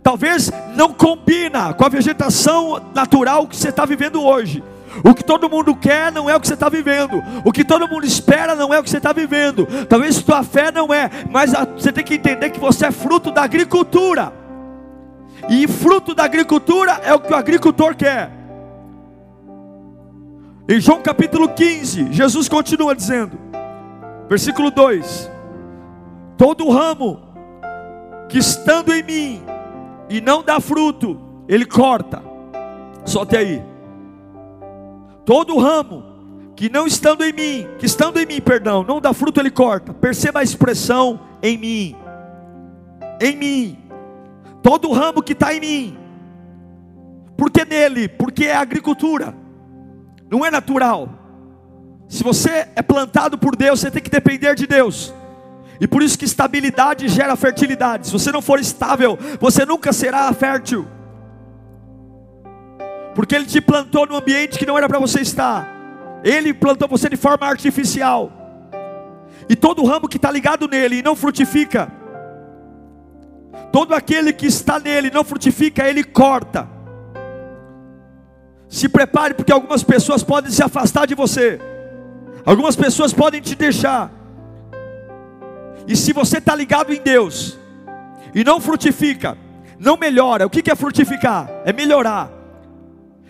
Talvez 0.00 0.48
não 0.76 0.94
combina 0.94 1.74
com 1.74 1.84
a 1.84 1.88
vegetação 1.88 2.80
natural 2.94 3.48
que 3.48 3.56
você 3.56 3.70
está 3.70 3.84
vivendo 3.84 4.22
hoje. 4.22 4.62
O 5.04 5.14
que 5.14 5.24
todo 5.24 5.48
mundo 5.48 5.74
quer 5.74 6.10
não 6.10 6.28
é 6.28 6.34
o 6.34 6.40
que 6.40 6.48
você 6.48 6.54
está 6.54 6.68
vivendo. 6.68 7.22
O 7.44 7.52
que 7.52 7.64
todo 7.64 7.88
mundo 7.88 8.04
espera 8.04 8.54
não 8.54 8.74
é 8.74 8.78
o 8.78 8.82
que 8.82 8.90
você 8.90 8.96
está 8.96 9.12
vivendo. 9.12 9.66
Talvez 9.88 10.16
sua 10.16 10.42
fé 10.42 10.72
não 10.72 10.92
é, 10.92 11.10
mas 11.30 11.52
você 11.74 11.92
tem 11.92 12.04
que 12.04 12.14
entender 12.14 12.50
que 12.50 12.60
você 12.60 12.86
é 12.86 12.90
fruto 12.90 13.30
da 13.30 13.42
agricultura. 13.42 14.32
E 15.48 15.66
fruto 15.68 16.14
da 16.14 16.24
agricultura 16.24 17.00
é 17.02 17.14
o 17.14 17.20
que 17.20 17.32
o 17.32 17.36
agricultor 17.36 17.94
quer. 17.94 18.30
Em 20.68 20.80
João 20.80 21.00
capítulo 21.02 21.48
15, 21.48 22.12
Jesus 22.12 22.48
continua 22.48 22.94
dizendo, 22.94 23.38
versículo 24.28 24.70
2: 24.70 25.30
Todo 26.36 26.68
ramo 26.70 27.20
que 28.28 28.38
estando 28.38 28.92
em 28.92 29.02
mim 29.02 29.42
e 30.08 30.20
não 30.20 30.42
dá 30.42 30.60
fruto, 30.60 31.20
ele 31.48 31.64
corta. 31.64 32.22
Só 33.04 33.22
até 33.22 33.38
aí. 33.38 33.69
Todo 35.30 35.56
ramo 35.58 36.02
que 36.56 36.68
não 36.68 36.88
estando 36.88 37.22
em 37.22 37.32
mim, 37.32 37.68
que 37.78 37.86
estando 37.86 38.18
em 38.18 38.26
mim, 38.26 38.40
perdão, 38.40 38.82
não 38.82 39.00
dá 39.00 39.14
fruto, 39.14 39.38
ele 39.38 39.48
corta. 39.48 39.94
Perceba 39.94 40.40
a 40.40 40.42
expressão 40.42 41.20
em 41.40 41.56
mim. 41.56 41.96
Em 43.20 43.36
mim. 43.36 43.78
Todo 44.60 44.90
ramo 44.90 45.22
que 45.22 45.32
está 45.32 45.54
em 45.54 45.60
mim. 45.60 45.98
Porque 47.36 47.64
nele? 47.64 48.08
Porque 48.08 48.46
é 48.46 48.56
agricultura. 48.56 49.32
Não 50.28 50.44
é 50.44 50.50
natural. 50.50 51.08
Se 52.08 52.24
você 52.24 52.66
é 52.74 52.82
plantado 52.82 53.38
por 53.38 53.54
Deus, 53.54 53.78
você 53.78 53.88
tem 53.88 54.02
que 54.02 54.10
depender 54.10 54.56
de 54.56 54.66
Deus. 54.66 55.14
E 55.80 55.86
por 55.86 56.02
isso 56.02 56.18
que 56.18 56.24
estabilidade 56.24 57.06
gera 57.06 57.36
fertilidade. 57.36 58.08
Se 58.08 58.12
você 58.12 58.32
não 58.32 58.42
for 58.42 58.58
estável, 58.58 59.16
você 59.38 59.64
nunca 59.64 59.92
será 59.92 60.32
fértil. 60.32 60.88
Porque 63.20 63.34
ele 63.34 63.44
te 63.44 63.60
plantou 63.60 64.06
num 64.06 64.16
ambiente 64.16 64.58
que 64.58 64.64
não 64.64 64.78
era 64.78 64.88
para 64.88 64.98
você 64.98 65.20
estar. 65.20 65.68
Ele 66.24 66.54
plantou 66.54 66.88
você 66.88 67.06
de 67.06 67.18
forma 67.18 67.46
artificial. 67.46 68.32
E 69.46 69.54
todo 69.54 69.84
ramo 69.84 70.08
que 70.08 70.16
está 70.16 70.30
ligado 70.30 70.66
nele 70.66 70.96
e 70.96 71.02
não 71.02 71.14
frutifica, 71.14 71.92
todo 73.70 73.94
aquele 73.94 74.32
que 74.32 74.46
está 74.46 74.80
nele 74.80 75.08
e 75.08 75.10
não 75.10 75.22
frutifica, 75.22 75.86
ele 75.86 76.02
corta. 76.02 76.66
Se 78.70 78.88
prepare, 78.88 79.34
porque 79.34 79.52
algumas 79.52 79.82
pessoas 79.82 80.22
podem 80.22 80.50
se 80.50 80.62
afastar 80.62 81.06
de 81.06 81.14
você, 81.14 81.60
algumas 82.46 82.74
pessoas 82.74 83.12
podem 83.12 83.42
te 83.42 83.54
deixar. 83.54 84.10
E 85.86 85.94
se 85.94 86.14
você 86.14 86.38
está 86.38 86.54
ligado 86.54 86.90
em 86.90 87.02
Deus 87.02 87.58
e 88.34 88.42
não 88.42 88.62
frutifica, 88.62 89.36
não 89.78 89.98
melhora, 89.98 90.46
o 90.46 90.48
que 90.48 90.70
é 90.70 90.74
frutificar? 90.74 91.50
É 91.66 91.72
melhorar. 91.74 92.39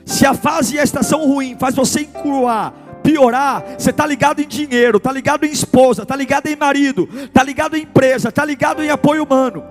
Se 0.04 0.26
a 0.26 0.35
fase 0.35 0.76
e 0.76 0.78
a 0.78 0.83
estação 0.83 1.25
ruim 1.26 1.57
faz 1.59 1.75
você 1.75 2.02
encruar, 2.02 2.73
piorar, 3.02 3.64
você 3.78 3.90
está 3.90 4.07
ligado 4.07 4.40
em 4.40 4.47
dinheiro, 4.47 4.99
está 4.99 5.12
ligado 5.12 5.45
em 5.45 5.50
esposa, 5.50 6.02
está 6.02 6.16
ligado 6.16 6.47
em 6.47 6.57
marido, 6.57 7.09
está 7.25 7.42
ligado 7.42 7.76
em 7.76 7.83
empresa, 7.83 8.28
está 8.28 8.45
ligado 8.45 8.83
em 8.83 8.90
apoio 8.90 9.25
humano. 9.25 9.64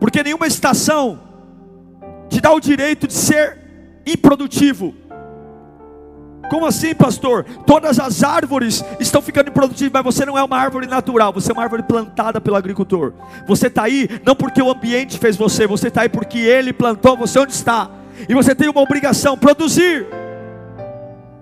Porque 0.00 0.22
nenhuma 0.22 0.46
estação 0.46 1.20
te 2.28 2.40
dá 2.40 2.52
o 2.52 2.60
direito 2.60 3.06
de 3.06 3.12
ser 3.12 3.58
improdutivo. 4.06 4.94
Como 6.50 6.66
assim, 6.66 6.94
pastor? 6.94 7.44
Todas 7.66 7.98
as 7.98 8.22
árvores 8.22 8.84
estão 9.00 9.22
ficando 9.22 9.48
improdutivas, 9.48 9.92
mas 9.92 10.04
você 10.04 10.26
não 10.26 10.36
é 10.36 10.42
uma 10.42 10.58
árvore 10.58 10.86
natural, 10.86 11.32
você 11.32 11.50
é 11.50 11.54
uma 11.54 11.62
árvore 11.62 11.82
plantada 11.82 12.40
pelo 12.40 12.56
agricultor. 12.56 13.14
Você 13.46 13.68
está 13.68 13.84
aí 13.84 14.08
não 14.24 14.34
porque 14.34 14.60
o 14.60 14.70
ambiente 14.70 15.18
fez 15.18 15.36
você, 15.36 15.66
você 15.66 15.88
está 15.88 16.02
aí 16.02 16.08
porque 16.08 16.38
ele 16.38 16.72
plantou 16.72 17.16
você 17.16 17.38
onde 17.38 17.52
está. 17.52 17.88
E 18.28 18.34
você 18.34 18.54
tem 18.54 18.68
uma 18.68 18.80
obrigação: 18.80 19.36
produzir. 19.36 20.06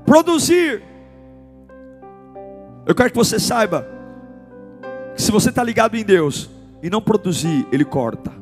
Produzir. 0.05 0.83
Eu 2.87 2.95
quero 2.95 3.11
que 3.11 3.17
você 3.17 3.39
saiba 3.39 3.87
que 5.15 5.23
se 5.23 5.31
você 5.31 5.51
está 5.51 5.63
ligado 5.63 5.97
em 5.97 6.05
Deus 6.05 6.51
e 6.83 6.91
não 6.91 7.01
produzir, 7.01 7.67
Ele 7.71 7.85
corta. 7.85 8.33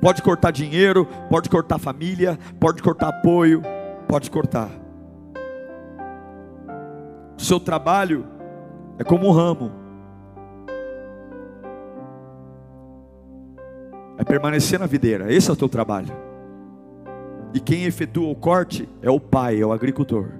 Pode 0.00 0.20
cortar 0.20 0.50
dinheiro, 0.50 1.06
pode 1.30 1.48
cortar 1.48 1.78
família, 1.78 2.38
pode 2.58 2.82
cortar 2.82 3.08
apoio, 3.08 3.62
pode 4.08 4.30
cortar. 4.30 4.68
O 7.38 7.42
seu 7.42 7.58
trabalho 7.58 8.26
é 8.98 9.04
como 9.04 9.28
um 9.28 9.32
ramo. 9.32 9.72
É 14.18 14.24
permanecer 14.24 14.78
na 14.78 14.86
videira. 14.86 15.32
Esse 15.32 15.50
é 15.50 15.52
o 15.52 15.56
teu 15.56 15.68
trabalho. 15.68 16.31
E 17.54 17.60
quem 17.60 17.84
efetua 17.84 18.28
o 18.28 18.34
corte 18.34 18.88
é 19.02 19.10
o 19.10 19.20
pai, 19.20 19.60
é 19.60 19.66
o 19.66 19.72
agricultor. 19.72 20.30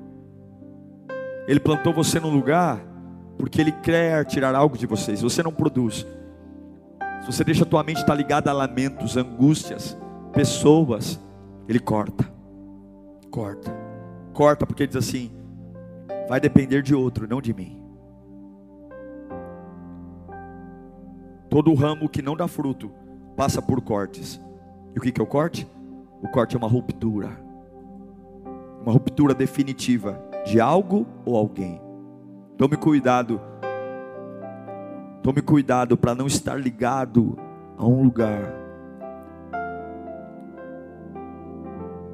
Ele 1.47 1.61
plantou 1.61 1.92
você 1.92 2.19
num 2.19 2.31
lugar 2.31 2.81
porque 3.37 3.61
ele 3.61 3.73
quer 3.73 4.25
tirar 4.25 4.54
algo 4.54 4.78
de 4.78 4.87
você. 4.87 5.16
Se 5.16 5.23
você 5.23 5.42
não 5.42 5.52
produz, 5.52 6.07
se 7.21 7.26
você 7.26 7.45
deixa 7.45 7.64
a 7.64 7.66
tua 7.66 7.83
mente 7.83 8.00
estar 8.00 8.14
ligada 8.14 8.50
a 8.50 8.54
lamentos, 8.54 9.16
angústias, 9.16 9.97
pessoas, 10.33 11.21
ele 11.69 11.78
corta. 11.78 12.31
Corta. 13.31 13.75
Corta 14.33 14.66
porque 14.66 14.85
ele 14.85 14.88
diz 14.88 14.97
assim: 14.97 15.31
vai 16.28 16.40
depender 16.40 16.83
de 16.83 16.95
outro, 16.95 17.28
não 17.28 17.42
de 17.42 17.52
mim. 17.52 17.78
Todo 21.50 21.75
ramo 21.75 22.09
que 22.09 22.23
não 22.23 22.35
dá 22.35 22.49
fruto 22.49 22.90
passa 23.37 23.61
por 23.61 23.83
cortes. 23.83 24.40
E 24.95 24.99
o 24.99 25.02
que 25.02 25.21
é 25.21 25.23
o 25.23 25.26
corte? 25.26 25.69
O 26.23 26.29
corte 26.29 26.55
é 26.55 26.59
uma 26.59 26.69
ruptura. 26.69 27.31
Uma 28.81 28.93
ruptura 28.93 29.35
definitiva 29.35 30.19
de 30.47 30.61
algo 30.61 31.07
ou 31.25 31.37
alguém. 31.37 31.81
Tome 32.57 32.76
cuidado. 32.76 33.41
Tome 35.23 35.43
cuidado 35.43 35.97
para 35.97 36.14
não 36.14 36.26
estar 36.26 36.55
ligado 36.55 37.37
a 37.76 37.85
um 37.85 38.02
lugar 38.02 38.62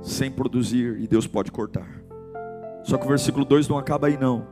sem 0.00 0.30
produzir 0.30 0.98
e 1.00 1.06
Deus 1.06 1.26
pode 1.26 1.52
cortar. 1.52 1.86
Só 2.82 2.96
que 2.96 3.04
o 3.04 3.08
versículo 3.08 3.44
2 3.44 3.68
não 3.68 3.76
acaba 3.76 4.06
aí 4.06 4.16
não. 4.16 4.46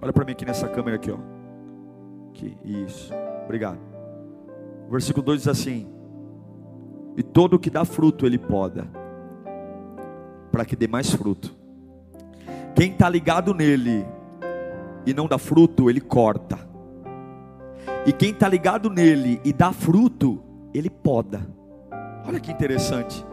Olha 0.00 0.12
para 0.12 0.24
mim 0.24 0.32
aqui 0.32 0.46
nessa 0.46 0.66
câmera 0.66 0.96
aqui, 0.96 1.10
ó. 1.10 1.18
Aqui, 2.30 2.56
isso. 2.64 3.12
Obrigado. 3.44 3.78
O 4.88 4.90
versículo 4.90 5.24
2 5.26 5.40
diz 5.40 5.48
assim: 5.48 5.86
e 7.16 7.22
todo 7.22 7.54
o 7.54 7.58
que 7.58 7.70
dá 7.70 7.84
fruto 7.84 8.26
ele 8.26 8.38
poda, 8.38 8.86
para 10.50 10.64
que 10.64 10.76
dê 10.76 10.86
mais 10.86 11.10
fruto. 11.10 11.56
Quem 12.74 12.92
está 12.92 13.08
ligado 13.08 13.54
nele 13.54 14.06
e 15.06 15.12
não 15.12 15.26
dá 15.26 15.38
fruto, 15.38 15.90
ele 15.90 16.00
corta. 16.00 16.58
E 18.06 18.12
quem 18.12 18.30
está 18.30 18.48
ligado 18.48 18.88
nele 18.88 19.40
e 19.44 19.52
dá 19.52 19.72
fruto, 19.72 20.42
ele 20.72 20.88
poda. 20.88 21.46
Olha 22.26 22.40
que 22.40 22.50
interessante. 22.50 23.24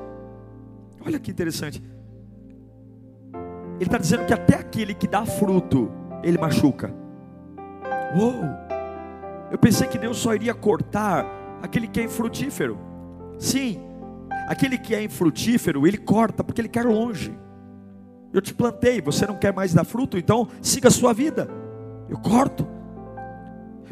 Olha 1.05 1.19
que 1.19 1.31
interessante. 1.31 1.81
Ele 3.75 3.86
está 3.86 3.98
dizendo 3.98 4.25
que 4.25 4.34
até 4.34 4.55
aquele 4.55 4.93
que 4.93 5.07
dá 5.07 5.25
fruto, 5.25 5.91
ele 6.24 6.38
machuca. 6.38 6.93
Uou! 8.17 8.43
Eu 9.51 9.57
pensei 9.57 9.88
que 9.88 9.98
Deus 9.98 10.17
só 10.17 10.34
iria 10.34 10.53
cortar 10.53 11.25
aquele 11.62 11.88
que 11.88 12.00
é 12.00 12.03
infrutífero. 12.03 12.77
Sim, 13.38 13.79
aquele 14.48 14.77
que 14.77 14.96
é 14.96 15.03
infrutífero, 15.03 15.86
ele 15.88 15.98
corta 15.98 16.44
porque 16.44 16.62
ele 16.62 16.70
quer 16.70 16.86
longe. 16.86 17.38
Eu 18.34 18.41
te 18.41 18.53
plantei, 18.53 19.01
você 19.01 19.25
não 19.25 19.36
quer 19.36 19.53
mais 19.53 19.74
dar 19.74 19.84
fruto, 19.84 20.17
então 20.17 20.48
siga 20.62 20.88
a 20.88 20.91
sua 20.91 21.13
vida. 21.13 21.50
Eu 22.10 22.17
corto. 22.17 22.67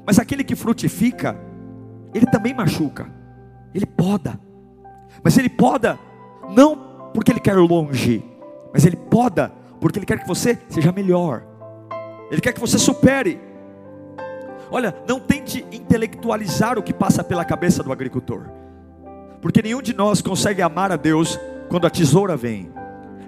Mas 0.05 0.19
aquele 0.19 0.43
que 0.43 0.55
frutifica, 0.55 1.37
ele 2.13 2.25
também 2.25 2.53
machuca. 2.53 3.11
Ele 3.73 3.85
poda. 3.85 4.39
Mas 5.23 5.37
ele 5.37 5.49
poda 5.49 5.97
não 6.49 7.11
porque 7.13 7.31
ele 7.31 7.39
quer 7.39 7.55
longe, 7.55 8.23
mas 8.73 8.85
ele 8.85 8.97
poda 8.97 9.51
porque 9.79 9.99
Ele 9.99 10.05
quer 10.05 10.19
que 10.19 10.27
você 10.27 10.57
seja 10.67 10.91
melhor, 10.91 11.43
Ele 12.31 12.41
quer 12.41 12.53
que 12.53 12.59
você 12.59 12.77
supere. 12.77 13.39
Olha, 14.71 14.95
não 15.07 15.19
tente 15.19 15.63
intelectualizar 15.71 16.77
o 16.77 16.81
que 16.83 16.91
passa 16.93 17.23
pela 17.23 17.45
cabeça 17.45 17.83
do 17.83 17.91
agricultor, 17.91 18.47
porque 19.45 19.61
nenhum 19.61 19.79
de 19.79 19.93
nós 19.93 20.23
consegue 20.23 20.59
amar 20.63 20.91
a 20.91 20.95
Deus 20.95 21.39
quando 21.69 21.85
a 21.85 21.89
tesoura 21.91 22.35
vem. 22.35 22.67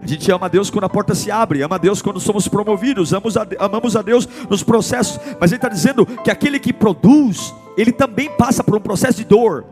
A 0.02 0.08
gente 0.08 0.32
ama 0.32 0.48
a 0.48 0.50
Deus 0.50 0.72
quando 0.72 0.86
a 0.86 0.90
porta 0.90 1.14
se 1.14 1.30
abre, 1.30 1.62
ama 1.62 1.76
a 1.76 1.78
Deus 1.78 2.02
quando 2.02 2.20
somos 2.20 2.48
promovidos, 2.48 3.14
amamos 3.14 3.96
a, 3.96 4.02
Deus 4.02 4.28
nos 4.50 4.64
processos, 4.64 5.20
mas 5.40 5.52
Ele 5.52 5.60
está 5.60 5.70
dizendo 5.70 6.08
que 6.08 6.32
aquele 6.32 6.60
que 6.60 6.74
produz, 6.74 7.54
ele 7.78 7.92
também 7.92 8.32
passa 8.32 8.64
por 8.64 8.76
um 8.76 8.80
processo 8.80 9.20
de 9.20 9.26
dor, 9.26 9.68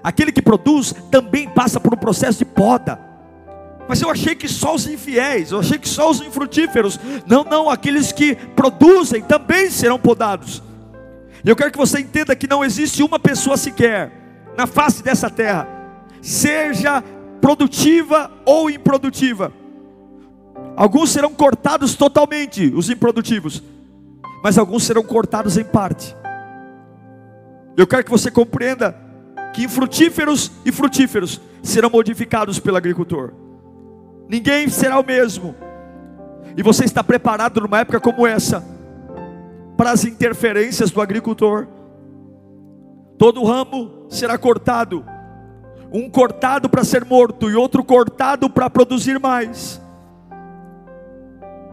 aquele 0.00 0.30
que 0.30 0.40
produz 0.40 0.94
também 1.10 1.48
passa 1.48 1.80
por 1.80 1.92
um 1.92 1.98
processo 1.98 2.38
de 2.38 2.44
poda. 2.44 3.00
Mas 3.88 4.00
eu 4.00 4.10
achei 4.10 4.36
que 4.36 4.48
só 4.48 4.76
os 4.76 4.86
infiéis, 4.86 5.50
eu 5.50 5.58
achei 5.58 5.76
que 5.76 5.88
só 5.88 6.08
os 6.08 6.20
infrutíferos, 6.20 7.00
não, 7.26 7.42
não, 7.42 7.68
aqueles 7.68 8.12
que 8.12 8.36
produzem 8.54 9.22
também 9.22 9.72
serão 9.72 9.98
podados. 9.98 10.62
E 11.44 11.48
eu 11.50 11.56
quero 11.56 11.72
que 11.72 11.78
você 11.78 11.98
entenda 11.98 12.36
que 12.36 12.46
não 12.46 12.64
existe 12.64 13.02
uma 13.02 13.18
pessoa 13.18 13.56
sequer 13.56 14.27
na 14.58 14.66
face 14.66 15.04
dessa 15.04 15.30
terra, 15.30 15.68
seja 16.20 17.00
produtiva 17.40 18.28
ou 18.44 18.68
improdutiva. 18.68 19.52
Alguns 20.76 21.10
serão 21.10 21.32
cortados 21.32 21.94
totalmente, 21.94 22.66
os 22.74 22.90
improdutivos, 22.90 23.62
mas 24.42 24.58
alguns 24.58 24.82
serão 24.82 25.04
cortados 25.04 25.56
em 25.56 25.62
parte. 25.62 26.16
Eu 27.76 27.86
quero 27.86 28.02
que 28.02 28.10
você 28.10 28.32
compreenda 28.32 28.96
que 29.54 29.62
infrutíferos 29.62 30.50
e 30.64 30.72
frutíferos 30.72 31.40
serão 31.62 31.88
modificados 31.88 32.58
pelo 32.58 32.76
agricultor. 32.76 33.32
Ninguém 34.28 34.68
será 34.68 34.98
o 34.98 35.06
mesmo. 35.06 35.54
E 36.56 36.64
você 36.64 36.84
está 36.84 37.04
preparado 37.04 37.60
numa 37.60 37.78
época 37.78 38.00
como 38.00 38.26
essa 38.26 38.64
para 39.76 39.92
as 39.92 40.04
interferências 40.04 40.90
do 40.90 41.00
agricultor. 41.00 41.68
Todo 43.16 43.44
ramo 43.44 43.97
será 44.08 44.36
cortado 44.38 45.04
um 45.92 46.08
cortado 46.08 46.68
para 46.68 46.84
ser 46.84 47.04
morto 47.04 47.50
e 47.50 47.54
outro 47.54 47.82
cortado 47.82 48.48
para 48.50 48.68
produzir 48.68 49.18
mais. 49.18 49.80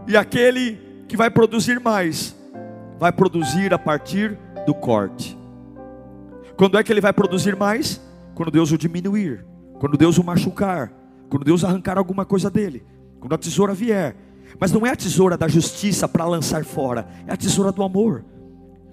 E 0.06 0.16
aquele 0.16 0.78
que 1.08 1.16
vai 1.16 1.30
produzir 1.30 1.80
mais, 1.80 2.34
vai 2.98 3.12
produzir 3.12 3.74
a 3.74 3.78
partir 3.78 4.38
do 4.66 4.74
corte. 4.74 5.36
Quando 6.56 6.78
é 6.78 6.82
que 6.82 6.92
ele 6.92 7.00
vai 7.00 7.12
produzir 7.12 7.54
mais? 7.56 8.00
Quando 8.34 8.50
Deus 8.50 8.72
o 8.72 8.78
diminuir, 8.78 9.44
quando 9.78 9.96
Deus 9.96 10.16
o 10.18 10.24
machucar, 10.24 10.90
quando 11.28 11.44
Deus 11.44 11.64
arrancar 11.64 11.98
alguma 11.98 12.24
coisa 12.24 12.50
dele, 12.50 12.84
quando 13.20 13.34
a 13.34 13.38
tesoura 13.38 13.74
vier. 13.74 14.16
Mas 14.58 14.72
não 14.72 14.86
é 14.86 14.90
a 14.90 14.96
tesoura 14.96 15.36
da 15.36 15.48
justiça 15.48 16.08
para 16.08 16.24
lançar 16.24 16.64
fora, 16.64 17.06
é 17.26 17.32
a 17.32 17.36
tesoura 17.36 17.72
do 17.72 17.82
amor. 17.82 18.24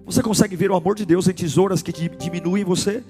Você 0.05 0.21
consegue 0.21 0.55
ver 0.55 0.69
o 0.69 0.75
amor 0.75 0.95
de 0.95 1.05
Deus 1.05 1.27
em 1.29 1.33
tesouras 1.33 1.81
que 1.81 2.09
diminuem 2.09 2.65
você? 2.65 3.03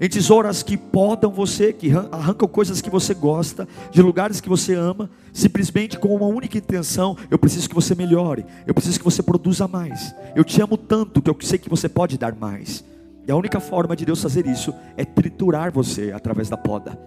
Em 0.00 0.08
tesouras 0.08 0.62
que 0.62 0.76
podam 0.76 1.30
você, 1.30 1.72
que 1.72 1.90
arrancam 2.10 2.48
coisas 2.48 2.80
que 2.80 2.90
você 2.90 3.14
gosta, 3.14 3.68
de 3.90 4.02
lugares 4.02 4.40
que 4.40 4.48
você 4.48 4.74
ama, 4.74 5.10
simplesmente 5.32 5.98
com 5.98 6.14
uma 6.14 6.26
única 6.26 6.58
intenção: 6.58 7.16
eu 7.30 7.38
preciso 7.38 7.68
que 7.68 7.74
você 7.74 7.94
melhore, 7.94 8.44
eu 8.66 8.74
preciso 8.74 8.98
que 8.98 9.04
você 9.04 9.22
produza 9.22 9.68
mais. 9.68 10.14
Eu 10.34 10.44
te 10.44 10.60
amo 10.60 10.76
tanto 10.76 11.22
que 11.22 11.30
eu 11.30 11.36
sei 11.40 11.58
que 11.58 11.70
você 11.70 11.88
pode 11.88 12.18
dar 12.18 12.34
mais. 12.34 12.84
E 13.26 13.30
a 13.30 13.36
única 13.36 13.60
forma 13.60 13.94
de 13.94 14.04
Deus 14.04 14.20
fazer 14.20 14.46
isso 14.46 14.74
é 14.96 15.04
triturar 15.04 15.72
você 15.72 16.12
através 16.12 16.48
da 16.48 16.56
poda. 16.56 16.98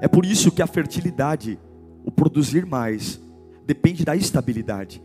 É 0.00 0.08
por 0.08 0.26
isso 0.26 0.50
que 0.50 0.62
a 0.62 0.66
fertilidade, 0.66 1.58
o 2.04 2.10
produzir 2.10 2.66
mais, 2.66 3.20
depende 3.64 4.04
da 4.04 4.16
estabilidade. 4.16 5.00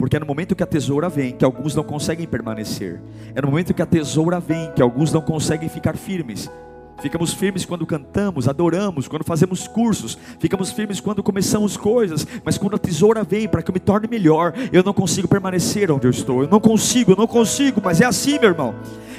Porque 0.00 0.16
é 0.16 0.18
no 0.18 0.24
momento 0.24 0.56
que 0.56 0.62
a 0.62 0.66
tesoura 0.66 1.10
vem 1.10 1.30
que 1.30 1.44
alguns 1.44 1.74
não 1.74 1.84
conseguem 1.84 2.26
permanecer. 2.26 2.98
É 3.34 3.42
no 3.42 3.48
momento 3.48 3.74
que 3.74 3.82
a 3.82 3.86
tesoura 3.86 4.40
vem 4.40 4.72
que 4.72 4.80
alguns 4.80 5.12
não 5.12 5.20
conseguem 5.20 5.68
ficar 5.68 5.94
firmes. 5.94 6.50
Ficamos 7.00 7.32
firmes 7.32 7.64
quando 7.64 7.86
cantamos, 7.86 8.48
adoramos, 8.48 9.08
quando 9.08 9.24
fazemos 9.24 9.66
cursos, 9.66 10.18
ficamos 10.38 10.70
firmes 10.70 11.00
quando 11.00 11.22
começamos 11.22 11.76
coisas, 11.76 12.26
mas 12.44 12.58
quando 12.58 12.76
a 12.76 12.78
tesoura 12.78 13.24
vem 13.24 13.48
para 13.48 13.62
que 13.62 13.70
eu 13.70 13.74
me 13.74 13.80
torne 13.80 14.06
melhor, 14.08 14.52
eu 14.72 14.82
não 14.82 14.92
consigo 14.92 15.28
permanecer 15.28 15.90
onde 15.90 16.06
eu 16.06 16.10
estou. 16.10 16.42
Eu 16.42 16.48
não 16.48 16.60
consigo, 16.60 17.12
eu 17.12 17.16
não 17.16 17.26
consigo, 17.26 17.80
mas 17.82 18.00
é 18.00 18.04
assim, 18.04 18.38
meu 18.38 18.50
irmão. 18.50 18.74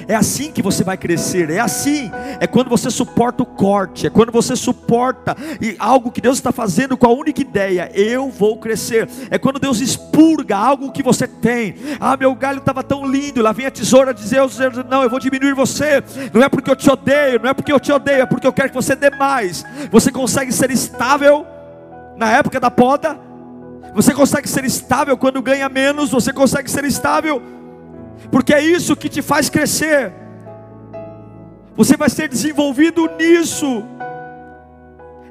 É 0.08 0.14
assim 0.14 0.50
que 0.50 0.62
você 0.62 0.82
vai 0.82 0.96
crescer, 0.96 1.50
é 1.50 1.60
assim. 1.60 2.10
É 2.40 2.46
quando 2.46 2.68
você 2.68 2.90
suporta 2.90 3.42
o 3.42 3.46
corte, 3.46 4.06
é 4.06 4.10
quando 4.10 4.32
você 4.32 4.56
suporta 4.56 5.36
algo 5.78 6.10
que 6.10 6.20
Deus 6.20 6.38
está 6.38 6.52
fazendo 6.52 6.96
com 6.96 7.06
a 7.06 7.12
única 7.12 7.40
ideia: 7.40 7.90
eu 7.94 8.28
vou 8.28 8.56
crescer. 8.56 9.08
É 9.30 9.38
quando 9.38 9.58
Deus 9.58 9.80
expurga 9.80 10.56
algo 10.56 10.92
que 10.92 11.02
você 11.02 11.26
tem. 11.26 11.74
Ah, 12.00 12.16
meu 12.16 12.34
galho 12.34 12.58
estava 12.58 12.82
tão 12.82 13.06
lindo, 13.06 13.42
lá 13.42 13.52
vem 13.52 13.66
a 13.66 13.70
tesoura 13.70 14.12
dizer: 14.12 14.40
não, 14.88 15.02
eu 15.02 15.10
vou 15.10 15.20
diminuir 15.20 15.54
você. 15.54 16.02
Não 16.32 16.42
é 16.42 16.48
porque 16.48 16.70
eu 16.70 16.76
te 16.76 16.90
odeio, 16.90 17.40
não 17.40 17.50
é 17.50 17.54
porque 17.54 17.71
eu 17.72 17.80
te 17.80 17.92
odeio, 17.92 18.22
é 18.22 18.26
porque 18.26 18.46
eu 18.46 18.52
quero 18.52 18.68
que 18.68 18.74
você 18.74 18.94
dê 18.94 19.10
mais. 19.10 19.64
Você 19.90 20.12
consegue 20.12 20.52
ser 20.52 20.70
estável 20.70 21.46
na 22.16 22.30
época 22.30 22.60
da 22.60 22.70
poda? 22.70 23.18
Você 23.94 24.14
consegue 24.14 24.48
ser 24.48 24.64
estável 24.64 25.16
quando 25.16 25.42
ganha 25.42 25.68
menos? 25.68 26.10
Você 26.10 26.32
consegue 26.32 26.70
ser 26.70 26.84
estável? 26.84 27.42
porque 28.30 28.54
é 28.54 28.62
isso 28.62 28.96
que 28.96 29.08
te 29.08 29.22
faz 29.22 29.48
crescer. 29.48 30.12
Você 31.74 31.96
vai 31.96 32.10
ser 32.10 32.28
desenvolvido 32.28 33.06
nisso. 33.18 33.84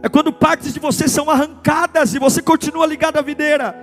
É 0.03 0.09
quando 0.09 0.33
partes 0.33 0.73
de 0.73 0.79
você 0.79 1.07
são 1.07 1.29
arrancadas 1.29 2.13
e 2.13 2.19
você 2.19 2.41
continua 2.41 2.85
ligado 2.85 3.17
à 3.17 3.21
videira. 3.21 3.75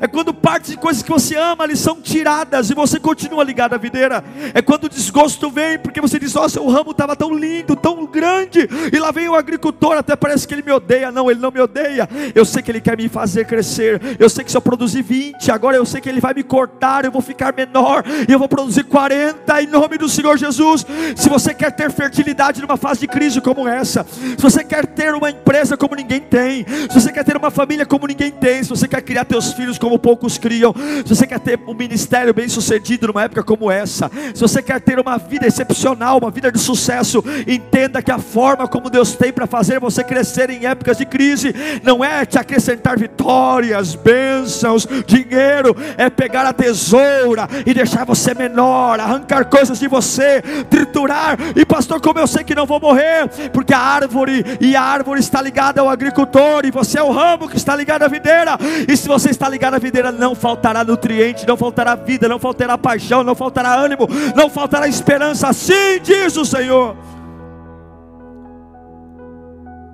É 0.00 0.06
quando 0.06 0.32
partes 0.32 0.70
de 0.70 0.76
coisas 0.76 1.02
que 1.02 1.10
você 1.10 1.36
ama 1.36 1.64
ali 1.64 1.76
são 1.76 2.00
tiradas 2.00 2.70
e 2.70 2.74
você 2.74 3.00
continua 3.00 3.44
ligado 3.44 3.74
à 3.74 3.78
videira. 3.78 4.22
É 4.54 4.62
quando 4.62 4.84
o 4.84 4.88
desgosto 4.88 5.50
vem, 5.50 5.78
porque 5.78 6.00
você 6.00 6.18
diz: 6.18 6.34
Nossa, 6.34 6.60
o 6.60 6.70
ramo 6.70 6.92
estava 6.92 7.16
tão 7.16 7.34
lindo, 7.34 7.74
tão 7.74 8.06
grande, 8.06 8.68
e 8.92 8.98
lá 8.98 9.10
vem 9.10 9.28
o 9.28 9.34
agricultor, 9.34 9.96
até 9.96 10.14
parece 10.14 10.46
que 10.46 10.54
ele 10.54 10.62
me 10.62 10.72
odeia. 10.72 11.10
Não, 11.10 11.30
ele 11.30 11.40
não 11.40 11.50
me 11.50 11.60
odeia. 11.60 12.08
Eu 12.34 12.44
sei 12.44 12.62
que 12.62 12.70
ele 12.70 12.80
quer 12.80 12.96
me 12.96 13.08
fazer 13.08 13.46
crescer. 13.46 14.00
Eu 14.18 14.28
sei 14.28 14.44
que 14.44 14.50
se 14.50 14.56
eu 14.56 14.60
produzir 14.60 15.02
20, 15.02 15.50
agora 15.50 15.76
eu 15.76 15.86
sei 15.86 16.00
que 16.00 16.08
ele 16.08 16.20
vai 16.20 16.34
me 16.34 16.42
cortar, 16.42 17.04
eu 17.04 17.10
vou 17.10 17.22
ficar 17.22 17.54
menor, 17.54 18.04
e 18.28 18.32
eu 18.32 18.38
vou 18.38 18.48
produzir 18.48 18.84
40 18.84 19.62
em 19.62 19.66
nome 19.66 19.98
do 19.98 20.08
Senhor 20.08 20.36
Jesus. 20.36 20.84
Se 21.16 21.28
você 21.28 21.54
quer 21.54 21.72
ter 21.72 21.90
fertilidade 21.90 22.60
numa 22.60 22.76
fase 22.76 23.00
de 23.00 23.08
crise 23.08 23.40
como 23.40 23.66
essa, 23.66 24.04
se 24.04 24.42
você 24.42 24.62
quer 24.62 24.86
ter 24.86 25.14
uma 25.14 25.30
empresa 25.30 25.76
como 25.76 25.94
ninguém 25.94 26.20
tem, 26.20 26.66
se 26.90 27.00
você 27.00 27.12
quer 27.12 27.24
ter 27.24 27.36
uma 27.36 27.50
família 27.50 27.86
como 27.86 28.06
ninguém 28.06 28.30
tem, 28.30 28.62
se 28.62 28.68
você 28.68 28.86
quer 28.86 29.02
criar 29.02 29.24
teus 29.24 29.52
filhos 29.52 29.77
como 29.78 29.98
poucos 29.98 30.38
criam, 30.38 30.74
se 31.04 31.14
você 31.14 31.26
quer 31.26 31.40
ter 31.40 31.58
um 31.66 31.74
ministério 31.74 32.34
bem 32.34 32.48
sucedido 32.48 33.06
numa 33.08 33.22
época 33.22 33.42
como 33.42 33.70
essa, 33.70 34.10
se 34.34 34.40
você 34.40 34.62
quer 34.62 34.80
ter 34.80 34.98
uma 34.98 35.18
vida 35.18 35.46
excepcional, 35.46 36.18
uma 36.18 36.30
vida 36.30 36.50
de 36.50 36.58
sucesso, 36.58 37.24
entenda 37.46 38.02
que 38.02 38.10
a 38.10 38.18
forma 38.18 38.66
como 38.68 38.90
Deus 38.90 39.14
tem 39.14 39.32
para 39.32 39.46
fazer 39.46 39.80
você 39.80 40.02
crescer 40.04 40.50
em 40.50 40.66
épocas 40.66 40.98
de 40.98 41.06
crise 41.06 41.54
não 41.82 42.04
é 42.04 42.24
te 42.24 42.38
acrescentar 42.38 42.98
vitórias, 42.98 43.94
bênçãos, 43.94 44.86
dinheiro, 45.06 45.76
é 45.96 46.10
pegar 46.10 46.46
a 46.46 46.52
tesoura 46.52 47.48
e 47.64 47.72
deixar 47.72 48.04
você 48.04 48.34
menor, 48.34 49.00
arrancar 49.00 49.44
coisas 49.46 49.78
de 49.78 49.88
você, 49.88 50.42
triturar. 50.68 51.38
E 51.56 51.64
pastor, 51.64 52.00
como 52.00 52.18
eu 52.18 52.26
sei 52.26 52.44
que 52.44 52.54
não 52.54 52.66
vou 52.66 52.80
morrer, 52.80 53.28
porque 53.52 53.74
a 53.74 53.78
árvore 53.78 54.44
e 54.60 54.74
a 54.74 54.82
árvore 54.82 55.20
está 55.20 55.40
ligada 55.40 55.80
ao 55.80 55.88
agricultor 55.88 56.64
e 56.64 56.70
você 56.70 56.98
é 56.98 57.02
o 57.02 57.12
ramo 57.12 57.48
que 57.48 57.56
está 57.56 57.74
ligado 57.76 58.02
à 58.02 58.08
videira. 58.08 58.58
E 58.86 58.96
se 58.96 59.06
você 59.08 59.30
está 59.30 59.48
ligado 59.48 59.67
na 59.70 59.78
videira 59.78 60.10
não 60.10 60.34
faltará 60.34 60.84
nutriente, 60.84 61.46
não 61.46 61.56
faltará 61.56 61.94
vida, 61.94 62.28
não 62.28 62.38
faltará 62.38 62.76
paixão, 62.78 63.22
não 63.22 63.34
faltará 63.34 63.74
ânimo, 63.74 64.06
não 64.34 64.48
faltará 64.48 64.88
esperança. 64.88 65.48
Assim 65.48 66.00
diz 66.02 66.36
o 66.36 66.44
Senhor. 66.44 66.96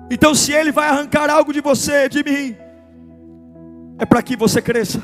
Então, 0.09 0.35
se 0.35 0.51
Ele 0.51 0.71
vai 0.71 0.87
arrancar 0.89 1.29
algo 1.29 1.51
de 1.51 1.61
você, 1.61 2.07
de 2.07 2.23
mim, 2.23 2.55
é 3.97 4.05
para 4.05 4.21
que 4.21 4.35
você 4.35 4.61
cresça. 4.61 5.01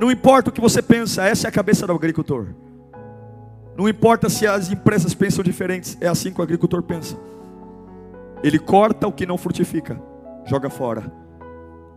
Não 0.00 0.10
importa 0.10 0.48
o 0.48 0.52
que 0.52 0.60
você 0.60 0.80
pensa, 0.80 1.24
essa 1.24 1.46
é 1.46 1.50
a 1.50 1.52
cabeça 1.52 1.86
do 1.86 1.92
agricultor. 1.92 2.48
Não 3.76 3.88
importa 3.88 4.28
se 4.28 4.46
as 4.46 4.70
empresas 4.70 5.14
pensam 5.14 5.44
diferentes, 5.44 5.96
é 6.00 6.08
assim 6.08 6.32
que 6.32 6.40
o 6.40 6.42
agricultor 6.42 6.82
pensa. 6.82 7.16
Ele 8.42 8.58
corta 8.58 9.06
o 9.06 9.12
que 9.12 9.26
não 9.26 9.36
frutifica, 9.36 10.00
joga 10.46 10.70
fora. 10.70 11.12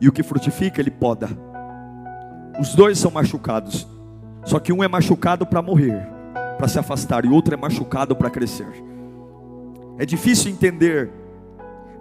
E 0.01 0.09
o 0.09 0.11
que 0.11 0.21
frutifica, 0.21 0.81
ele 0.81 0.91
poda. 0.91 1.29
Os 2.59 2.75
dois 2.75 2.99
são 2.99 3.11
machucados. 3.11 3.87
Só 4.45 4.59
que 4.59 4.73
um 4.73 4.83
é 4.83 4.87
machucado 4.87 5.45
para 5.45 5.61
morrer, 5.61 6.05
para 6.57 6.67
se 6.67 6.77
afastar, 6.77 7.25
e 7.25 7.29
outro 7.29 7.53
é 7.53 7.57
machucado 7.57 8.15
para 8.15 8.29
crescer. 8.29 8.67
É 9.97 10.05
difícil 10.05 10.51
entender, 10.51 11.11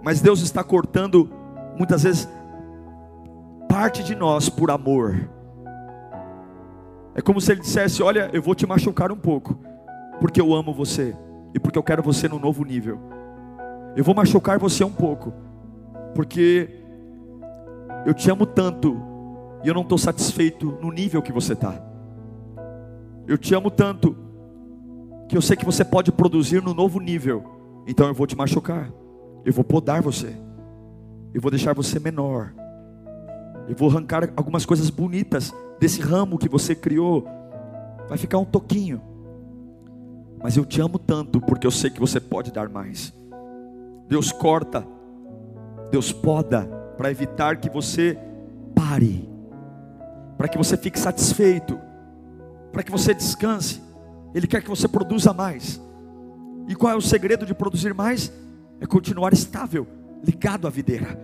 mas 0.03 0.21
Deus 0.21 0.41
está 0.41 0.63
cortando 0.63 1.29
muitas 1.77 2.03
vezes 2.03 2.27
parte 3.69 4.03
de 4.03 4.15
nós 4.15 4.49
por 4.49 4.69
amor. 4.69 5.29
É 7.15 7.21
como 7.21 7.39
se 7.39 7.51
ele 7.51 7.61
dissesse: 7.61 8.03
Olha, 8.03 8.29
eu 8.33 8.41
vou 8.41 8.55
te 8.55 8.67
machucar 8.67 9.11
um 9.11 9.17
pouco, 9.17 9.57
porque 10.19 10.41
eu 10.41 10.53
amo 10.53 10.73
você 10.73 11.15
e 11.53 11.59
porque 11.59 11.77
eu 11.77 11.83
quero 11.83 12.03
você 12.03 12.27
no 12.27 12.39
novo 12.39 12.63
nível. 12.63 12.99
Eu 13.95 14.03
vou 14.03 14.15
machucar 14.15 14.57
você 14.57 14.83
um 14.83 14.91
pouco, 14.91 15.31
porque 16.15 16.69
eu 18.05 18.13
te 18.13 18.29
amo 18.29 18.45
tanto 18.45 19.12
e 19.63 19.67
eu 19.67 19.73
não 19.73 19.81
estou 19.81 19.97
satisfeito 19.97 20.77
no 20.81 20.91
nível 20.91 21.21
que 21.21 21.31
você 21.31 21.53
está. 21.53 21.81
Eu 23.25 23.37
te 23.37 23.55
amo 23.55 23.71
tanto 23.71 24.15
que 25.29 25.37
eu 25.37 25.41
sei 25.41 25.55
que 25.55 25.65
você 25.65 25.85
pode 25.85 26.11
produzir 26.11 26.61
no 26.61 26.73
novo 26.73 26.99
nível, 26.99 27.43
então 27.87 28.07
eu 28.07 28.13
vou 28.13 28.27
te 28.27 28.35
machucar, 28.35 28.91
eu 29.45 29.53
vou 29.53 29.63
podar 29.63 30.01
você, 30.01 30.35
eu 31.33 31.41
vou 31.41 31.49
deixar 31.49 31.73
você 31.73 31.99
menor, 31.99 32.53
eu 33.67 33.75
vou 33.75 33.89
arrancar 33.89 34.29
algumas 34.35 34.65
coisas 34.65 34.89
bonitas 34.89 35.53
desse 35.79 36.01
ramo 36.01 36.37
que 36.37 36.49
você 36.49 36.75
criou, 36.75 37.25
vai 38.09 38.17
ficar 38.17 38.37
um 38.37 38.45
toquinho, 38.45 39.01
mas 40.43 40.57
eu 40.57 40.65
te 40.65 40.81
amo 40.81 40.99
tanto 40.99 41.39
porque 41.39 41.65
eu 41.65 41.71
sei 41.71 41.89
que 41.89 42.01
você 42.01 42.19
pode 42.19 42.51
dar 42.51 42.67
mais. 42.67 43.13
Deus 44.09 44.31
corta, 44.33 44.85
Deus 45.89 46.11
poda 46.11 46.65
para 46.97 47.09
evitar 47.09 47.57
que 47.57 47.69
você 47.69 48.17
pare, 48.75 49.32
para 50.43 50.49
que 50.49 50.57
você 50.57 50.75
fique 50.75 50.99
satisfeito, 50.99 51.79
para 52.69 52.83
que 52.83 52.91
você 52.91 53.13
descanse. 53.13 53.81
Ele 54.35 54.45
quer 54.45 54.61
que 54.61 54.67
você 54.67 54.89
produza 54.89 55.31
mais. 55.31 55.81
E 56.67 56.75
qual 56.75 56.91
é 56.91 56.95
o 56.97 57.01
segredo 57.01 57.45
de 57.45 57.53
produzir 57.53 57.93
mais? 57.93 58.29
É 58.81 58.85
continuar 58.85 59.31
estável, 59.31 59.87
ligado 60.21 60.67
à 60.67 60.69
videira. 60.69 61.17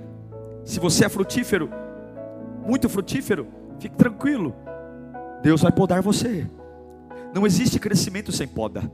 Se 0.63 0.79
você 0.79 1.03
é 1.03 1.09
frutífero, 1.09 1.69
muito 2.65 2.87
frutífero, 2.87 3.47
fique 3.77 3.97
tranquilo. 3.97 4.55
Deus 5.43 5.63
vai 5.63 5.71
podar 5.73 6.01
você. 6.01 6.49
Não 7.35 7.45
existe 7.45 7.77
crescimento 7.77 8.31
sem 8.31 8.47
poda. 8.47 8.89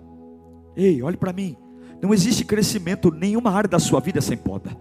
Ei, 0.75 1.03
olhe 1.03 1.17
para 1.17 1.33
mim. 1.33 1.55
Não 2.01 2.11
existe 2.11 2.43
crescimento 2.43 3.11
nenhuma 3.11 3.51
área 3.51 3.69
da 3.69 3.77
sua 3.77 3.99
vida 3.99 4.19
sem 4.21 4.37
poda. 4.37 4.75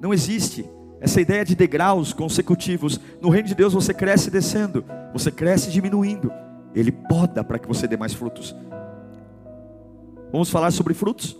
Não 0.00 0.14
existe 0.14 0.64
essa 1.04 1.20
ideia 1.20 1.44
de 1.44 1.54
degraus 1.54 2.14
consecutivos. 2.14 2.98
No 3.20 3.28
reino 3.28 3.46
de 3.46 3.54
Deus 3.54 3.74
você 3.74 3.92
cresce 3.92 4.30
descendo, 4.30 4.82
você 5.12 5.30
cresce 5.30 5.70
diminuindo. 5.70 6.32
Ele 6.74 6.90
poda 6.90 7.44
para 7.44 7.58
que 7.58 7.68
você 7.68 7.86
dê 7.86 7.94
mais 7.94 8.14
frutos. 8.14 8.56
Vamos 10.32 10.48
falar 10.48 10.70
sobre 10.70 10.94
frutos? 10.94 11.36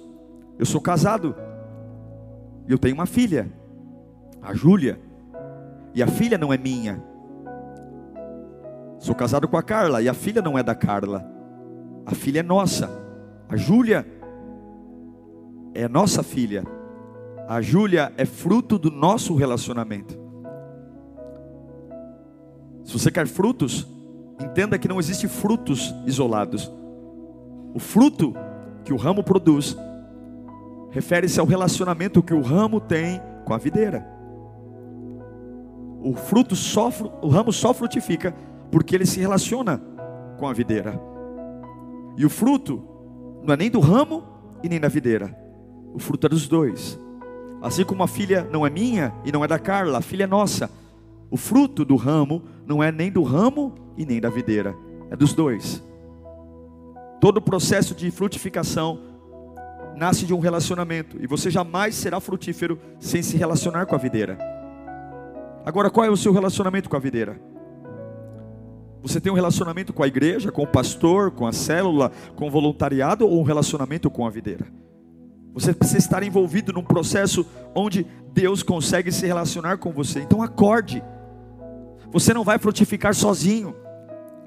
Eu 0.59 0.67
sou 0.67 0.83
casado 0.83 1.35
e 2.69 2.73
eu 2.73 2.79
tenho 2.79 2.95
uma 2.95 3.07
filha, 3.07 3.51
a 4.43 4.53
Júlia. 4.53 5.01
E 5.95 6.03
a 6.03 6.07
filha 6.07 6.37
não 6.37 6.53
é 6.53 6.59
minha. 6.59 7.03
Sou 8.99 9.15
casado 9.15 9.49
com 9.49 9.57
a 9.57 9.63
Carla 9.63 10.03
e 10.03 10.11
a 10.11 10.15
filha 10.15 10.43
não 10.43 10.59
é 10.59 10.63
da 10.63 10.75
Carla. 10.75 11.25
A 12.05 12.15
filha 12.15 12.41
é 12.41 12.43
nossa. 12.43 12.91
A 13.49 13.57
Júlia 13.57 14.07
é 15.73 15.89
nossa 15.89 16.23
filha. 16.23 16.65
A 17.47 17.61
Júlia 17.61 18.13
é 18.17 18.25
fruto 18.25 18.79
do 18.79 18.91
nosso 18.91 19.35
relacionamento. 19.35 20.19
Se 22.83 22.93
você 22.99 23.11
quer 23.11 23.27
frutos, 23.27 23.87
entenda 24.41 24.79
que 24.79 24.89
não 24.89 24.99
existe 24.99 25.29
frutos 25.29 25.95
isolados. 26.07 26.73
O 27.75 27.79
fruto 27.79 28.35
que 28.85 28.93
o 28.93 28.97
ramo 28.97 29.23
produz 29.23 29.77
refere-se 30.91 31.39
ao 31.39 31.47
relacionamento 31.47 32.23
que 32.23 32.33
o 32.33 32.41
ramo 32.41 32.81
tem 32.81 33.21
com 33.45 33.53
a 33.53 33.59
videira. 33.59 34.07
O 36.03 36.15
fruto 36.15 36.57
só, 36.57 36.91
o 37.21 37.29
ramo 37.29 37.53
só 37.53 37.75
frutifica 37.75 38.35
porque 38.71 38.95
ele 38.95 39.07
se 39.07 39.21
relaciona 39.21 39.83
com 40.39 40.47
a 40.47 40.53
videira. 40.53 40.99
E 42.17 42.25
o 42.25 42.31
fruto 42.31 42.83
não 43.43 43.53
é 43.53 43.57
nem 43.57 43.71
do 43.71 43.81
ramo 43.81 44.23
e 44.63 44.69
nem 44.69 44.81
da 44.81 44.89
videira. 44.89 45.37
O 45.93 45.99
fruto 45.99 46.27
é 46.27 46.31
dos 46.31 46.49
dois. 46.49 46.99
Assim 47.65 47.83
como 47.83 48.03
a 48.03 48.07
filha 48.07 48.47
não 48.53 48.67
é 48.67 48.69
minha 48.69 49.11
e 49.25 49.33
não 49.33 49.43
é 49.43 49.49
da 49.49 49.59
Carla, 49.59 49.97
a 49.97 50.03
filha 50.03 50.25
é 50.25 50.27
nossa. 50.27 50.71
O 51.31 51.37
fruto 51.39 51.83
do 51.83 51.97
ramo 51.97 52.43
não 52.67 52.83
é 52.83 52.93
nem 52.93 53.11
do 53.11 53.23
ramo 53.23 53.75
e 53.97 54.05
nem 54.05 54.21
da 54.21 54.29
videira, 54.29 54.77
é 55.11 55.17
dos 55.17 55.33
dois. 55.33 55.83
Todo 57.23 57.39
o 57.39 57.41
processo 57.41 57.95
de 57.95 58.11
frutificação 58.11 59.01
nasce 59.97 60.27
de 60.27 60.35
um 60.35 60.41
relacionamento, 60.41 61.17
e 61.19 61.27
você 61.27 61.51
jamais 61.51 61.95
será 61.95 62.21
frutífero 62.21 62.79
sem 63.01 63.23
se 63.23 63.39
relacionar 63.39 63.87
com 63.87 63.95
a 63.95 63.99
videira. 63.99 64.37
Agora, 65.65 65.89
qual 65.89 66.05
é 66.05 66.11
o 66.11 66.19
seu 66.19 66.35
relacionamento 66.35 66.91
com 66.91 66.97
a 66.97 67.01
videira? 67.01 67.41
Você 69.03 69.23
tem 69.23 69.33
um 69.33 69.35
relacionamento 69.37 69.91
com 69.91 70.03
a 70.03 70.07
igreja, 70.07 70.53
com 70.53 70.65
o 70.65 70.67
pastor, 70.67 71.31
com 71.31 71.47
a 71.47 71.53
célula, 71.53 72.13
com 72.37 72.47
o 72.47 72.51
voluntariado 72.51 73.27
ou 73.27 73.41
um 73.41 73.43
relacionamento 73.43 74.11
com 74.11 74.27
a 74.27 74.31
videira? 74.31 74.67
Você 75.55 75.73
precisa 75.73 75.99
estar 75.99 76.23
envolvido 76.25 76.73
num 76.73 76.83
processo 76.83 77.47
onde 77.75 78.05
Deus 78.33 78.63
consegue 78.63 79.13
se 79.13 79.25
relacionar 79.25 79.79
com 79.79 79.93
você. 79.93 80.21
Então 80.21 80.43
acorde. 80.43 81.03
Você 82.11 82.35
não 82.35 82.43
vai 82.43 82.59
frutificar 82.59 83.15
sozinho. 83.15 83.75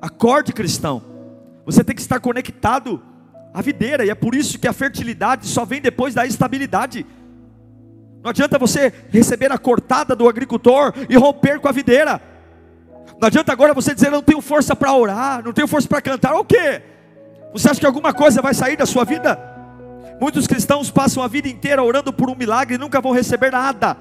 Acorde, 0.01 0.51
cristão. 0.51 1.01
Você 1.65 1.83
tem 1.83 1.95
que 1.95 2.01
estar 2.01 2.19
conectado 2.19 3.01
à 3.53 3.61
videira, 3.61 4.05
e 4.05 4.09
é 4.09 4.15
por 4.15 4.35
isso 4.35 4.59
que 4.59 4.67
a 4.67 4.73
fertilidade 4.73 5.47
só 5.47 5.65
vem 5.65 5.81
depois 5.81 6.13
da 6.13 6.25
estabilidade. 6.25 7.05
Não 8.21 8.29
adianta 8.29 8.59
você 8.59 8.93
receber 9.09 9.51
a 9.51 9.57
cortada 9.57 10.15
do 10.15 10.27
agricultor 10.27 10.93
e 11.09 11.15
romper 11.17 11.59
com 11.59 11.69
a 11.69 11.71
videira. 11.71 12.21
Não 13.19 13.27
adianta 13.27 13.51
agora 13.51 13.73
você 13.73 13.95
dizer, 13.95 14.11
não 14.11 14.21
tenho 14.21 14.41
força 14.41 14.75
para 14.75 14.93
orar, 14.93 15.43
não 15.43 15.53
tenho 15.53 15.67
força 15.67 15.87
para 15.87 16.01
cantar, 16.01 16.35
o 16.35 16.43
quê? 16.43 16.81
Você 17.53 17.69
acha 17.69 17.79
que 17.79 17.85
alguma 17.85 18.13
coisa 18.13 18.41
vai 18.41 18.53
sair 18.53 18.75
da 18.75 18.85
sua 18.85 19.05
vida? 19.05 19.56
Muitos 20.19 20.47
cristãos 20.47 20.89
passam 20.89 21.21
a 21.21 21.27
vida 21.27 21.47
inteira 21.47 21.83
orando 21.83 22.11
por 22.11 22.29
um 22.29 22.35
milagre 22.35 22.75
e 22.75 22.77
nunca 22.77 22.99
vão 22.99 23.11
receber 23.11 23.51
nada. 23.51 23.97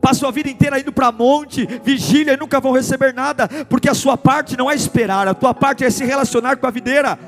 Passam 0.00 0.28
a 0.28 0.32
vida 0.32 0.48
inteira 0.48 0.80
indo 0.80 0.92
para 0.92 1.12
monte, 1.12 1.66
vigília 1.84 2.32
e 2.32 2.36
nunca 2.36 2.58
vão 2.58 2.72
receber 2.72 3.12
nada, 3.12 3.48
porque 3.68 3.88
a 3.88 3.94
sua 3.94 4.16
parte 4.16 4.56
não 4.56 4.70
é 4.70 4.74
esperar, 4.74 5.28
a 5.28 5.34
tua 5.34 5.52
parte 5.52 5.84
é 5.84 5.90
se 5.90 6.04
relacionar 6.04 6.56
com 6.56 6.66
a 6.66 6.70
videira. 6.70 7.18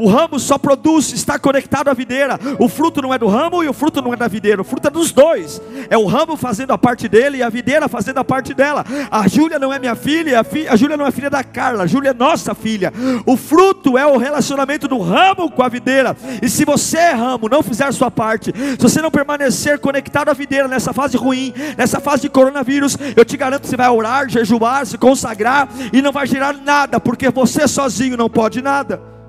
O 0.00 0.08
ramo 0.08 0.40
só 0.40 0.56
produz, 0.56 1.12
está 1.12 1.38
conectado 1.38 1.88
à 1.88 1.92
videira. 1.92 2.40
O 2.58 2.70
fruto 2.70 3.02
não 3.02 3.12
é 3.12 3.18
do 3.18 3.26
ramo 3.26 3.62
e 3.62 3.68
o 3.68 3.72
fruto 3.74 4.00
não 4.00 4.14
é 4.14 4.16
da 4.16 4.26
videira. 4.28 4.62
O 4.62 4.64
fruto 4.64 4.88
é 4.88 4.90
dos 4.90 5.12
dois. 5.12 5.60
É 5.90 5.98
o 5.98 6.06
ramo 6.06 6.38
fazendo 6.38 6.72
a 6.72 6.78
parte 6.78 7.06
dele 7.06 7.36
e 7.36 7.42
a 7.42 7.50
videira 7.50 7.86
fazendo 7.86 8.16
a 8.16 8.24
parte 8.24 8.54
dela. 8.54 8.82
A 9.10 9.28
Júlia 9.28 9.58
não 9.58 9.70
é 9.70 9.78
minha 9.78 9.94
filha, 9.94 10.40
a, 10.40 10.44
fi, 10.44 10.66
a 10.66 10.74
Júlia 10.74 10.96
não 10.96 11.06
é 11.06 11.10
filha 11.10 11.28
da 11.28 11.44
Carla. 11.44 11.84
A 11.84 11.86
Júlia 11.86 12.10
é 12.10 12.14
nossa 12.14 12.54
filha. 12.54 12.90
O 13.26 13.36
fruto 13.36 13.98
é 13.98 14.06
o 14.06 14.16
relacionamento 14.16 14.88
do 14.88 14.98
ramo 14.98 15.50
com 15.50 15.62
a 15.62 15.68
videira. 15.68 16.16
E 16.40 16.48
se 16.48 16.64
você, 16.64 16.96
é 16.96 17.12
ramo, 17.12 17.50
não 17.50 17.62
fizer 17.62 17.84
a 17.84 17.92
sua 17.92 18.10
parte, 18.10 18.54
se 18.56 18.82
você 18.82 19.02
não 19.02 19.10
permanecer 19.10 19.78
conectado 19.80 20.30
à 20.30 20.32
videira 20.32 20.66
nessa 20.66 20.94
fase 20.94 21.18
ruim, 21.18 21.52
nessa 21.76 22.00
fase 22.00 22.22
de 22.22 22.30
coronavírus, 22.30 22.96
eu 23.14 23.24
te 23.24 23.36
garanto 23.36 23.62
que 23.62 23.68
você 23.68 23.76
vai 23.76 23.90
orar, 23.90 24.30
jejuar, 24.30 24.86
se 24.86 24.96
consagrar 24.96 25.68
e 25.92 26.00
não 26.00 26.10
vai 26.10 26.26
gerar 26.26 26.54
nada, 26.54 26.98
porque 26.98 27.28
você 27.28 27.68
sozinho 27.68 28.16
não 28.16 28.30
pode 28.30 28.62
nada. 28.62 29.19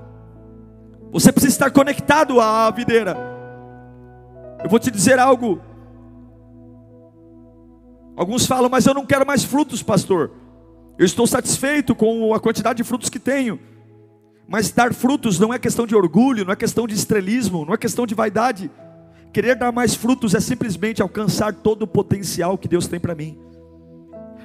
Você 1.12 1.30
precisa 1.30 1.52
estar 1.52 1.70
conectado 1.70 2.40
à 2.40 2.70
videira. 2.70 3.14
Eu 4.64 4.70
vou 4.70 4.78
te 4.78 4.90
dizer 4.90 5.18
algo. 5.18 5.60
Alguns 8.16 8.46
falam, 8.46 8.70
mas 8.70 8.86
eu 8.86 8.94
não 8.94 9.04
quero 9.04 9.26
mais 9.26 9.44
frutos, 9.44 9.82
pastor. 9.82 10.30
Eu 10.98 11.04
estou 11.04 11.26
satisfeito 11.26 11.94
com 11.94 12.32
a 12.32 12.40
quantidade 12.40 12.78
de 12.78 12.84
frutos 12.84 13.10
que 13.10 13.18
tenho. 13.18 13.60
Mas 14.48 14.70
dar 14.70 14.94
frutos 14.94 15.38
não 15.38 15.52
é 15.52 15.58
questão 15.58 15.86
de 15.86 15.94
orgulho, 15.94 16.44
não 16.46 16.52
é 16.52 16.56
questão 16.56 16.86
de 16.86 16.94
estrelismo, 16.94 17.66
não 17.66 17.74
é 17.74 17.76
questão 17.76 18.06
de 18.06 18.14
vaidade. 18.14 18.70
Querer 19.32 19.54
dar 19.54 19.70
mais 19.70 19.94
frutos 19.94 20.34
é 20.34 20.40
simplesmente 20.40 21.02
alcançar 21.02 21.54
todo 21.54 21.82
o 21.82 21.86
potencial 21.86 22.56
que 22.56 22.68
Deus 22.68 22.86
tem 22.86 23.00
para 23.00 23.14
mim. 23.14 23.38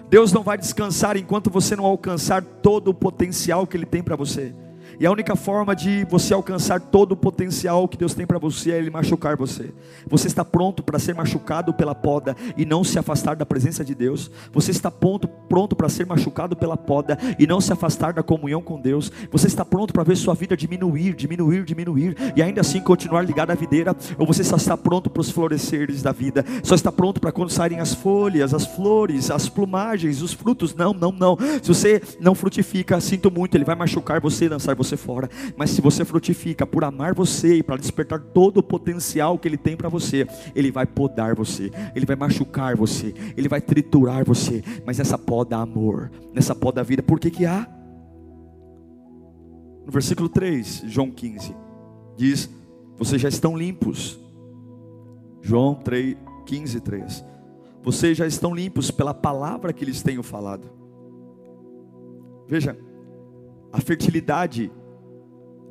Deus 0.10 0.34
não 0.34 0.44
vai 0.44 0.58
descansar 0.58 1.16
enquanto 1.18 1.50
você 1.50 1.76
não 1.76 1.86
alcançar 1.86 2.42
todo 2.42 2.90
o 2.90 2.94
potencial 2.94 3.66
que 3.66 3.76
Ele 3.76 3.86
tem 3.86 4.02
para 4.02 4.16
você. 4.16 4.54
E 5.00 5.06
a 5.06 5.12
única 5.12 5.36
forma 5.36 5.76
de 5.76 6.06
você 6.06 6.34
alcançar 6.34 6.80
todo 6.80 7.12
o 7.12 7.16
potencial 7.16 7.88
que 7.88 7.98
Deus 7.98 8.16
tem 8.16 8.26
para 8.26 8.40
você 8.40 8.72
é 8.72 8.78
Ele 8.80 8.90
machucar 8.90 9.38
você. 9.38 9.72
Você 10.08 10.26
está 10.26 10.44
pronto 10.44 10.82
para 10.82 10.98
ser 10.98 11.14
machucado 11.14 11.72
pela 11.72 11.94
poda 11.94 12.36
e 12.58 12.66
não 12.66 12.84
se 12.84 12.98
afastar 12.98 13.36
da 13.36 13.46
presença 13.46 13.86
de 13.86 13.94
Deus? 13.94 14.32
Você 14.52 14.72
está 14.72 14.90
pronto, 14.90 15.28
pronto 15.28 15.76
para 15.76 15.88
ser 15.88 16.08
machucado 16.08 16.56
pela 16.56 16.76
poda 16.76 17.16
e 17.38 17.46
não 17.46 17.62
se 17.62 17.72
afastar 17.72 18.12
da 18.12 18.24
comunhão 18.24 18.60
com 18.60 18.82
Deus? 18.82 19.12
Você 19.32 19.46
está 19.46 19.64
pronto 19.64 19.94
para 19.94 20.02
ver 20.02 20.16
sua 20.16 20.34
vida 20.34 20.58
diminuir, 20.58 21.14
diminuir, 21.14 21.64
diminuir 21.64 22.18
e 22.36 22.42
ainda 22.42 22.62
assim 22.62 22.82
continuar 22.82 23.22
ligado 23.22 23.52
à 23.52 23.56
videira? 23.56 23.96
Ou 24.18 24.26
você 24.26 24.44
só 24.44 24.56
está 24.56 24.76
pronto 24.76 25.12
para 25.12 25.22
os 25.22 25.30
floresceres 25.30 26.02
da 26.02 26.12
vida? 26.12 26.44
Só 26.64 26.74
está 26.74 26.92
pronto 26.92 27.22
para 27.22 27.32
quando 27.32 27.52
saírem 27.52 27.80
as 27.80 27.94
folhas, 27.94 28.52
as 28.52 28.66
flores, 28.66 29.30
as 29.30 29.48
plumagens, 29.48 30.24
os 30.24 30.34
frutos? 30.34 30.74
Não, 30.74 30.92
não, 30.92 31.12
não. 31.12 31.38
Se 31.62 31.68
você 31.68 32.02
não 32.20 32.34
frutifica, 32.34 33.00
sinto 33.00 33.30
muito, 33.30 33.56
Ele 33.56 33.64
vai 33.64 33.76
machucar 33.76 34.20
você 34.20 34.46
e 34.46 34.50
lançar 34.50 34.76
você 34.76 34.87
você 34.88 34.98
fora. 34.98 35.30
Mas 35.56 35.72
se 35.72 35.82
você 35.82 36.06
frutifica 36.06 36.66
por 36.66 36.84
amar 36.84 37.14
você 37.14 37.56
e 37.56 37.64
para 37.64 37.78
despertar 37.78 38.20
todo 38.20 38.58
o 38.58 38.64
potencial 38.64 39.38
que 39.38 39.48
Ele 39.48 39.58
tem 39.58 39.76
para 39.76 39.90
você, 39.90 40.28
Ele 40.56 40.72
vai 40.72 40.86
podar 40.86 41.36
você, 41.36 41.72
Ele 41.96 42.06
vai 42.06 42.16
machucar 42.16 42.76
você, 42.76 43.14
Ele 43.36 43.50
vai 43.50 43.62
triturar 43.62 44.24
você. 44.26 44.64
Mas 44.86 44.98
nessa 44.98 45.18
poda 45.18 45.58
amor, 45.58 46.12
nessa 46.34 46.56
poda 46.56 46.84
vida, 46.84 47.04
por 47.04 47.20
que 47.20 47.30
que 47.30 47.46
há? 47.46 47.68
No 49.86 49.92
versículo 49.92 50.28
3, 50.28 50.84
João 50.88 51.12
15, 51.12 51.56
diz: 52.16 52.50
Vocês 52.98 53.22
já 53.22 53.30
estão 53.30 53.58
limpos. 53.58 54.20
João 55.42 55.76
3, 55.76 56.18
15, 56.46 56.82
3. 56.82 57.26
vocês 57.84 58.18
já 58.18 58.28
estão 58.28 58.54
limpos 58.54 58.92
pela 58.92 59.14
palavra 59.14 59.72
que 59.72 59.86
lhes 59.86 60.02
tenho 60.02 60.22
falado. 60.22 60.70
Veja, 62.48 62.78
a 63.72 63.80
fertilidade 63.80 64.72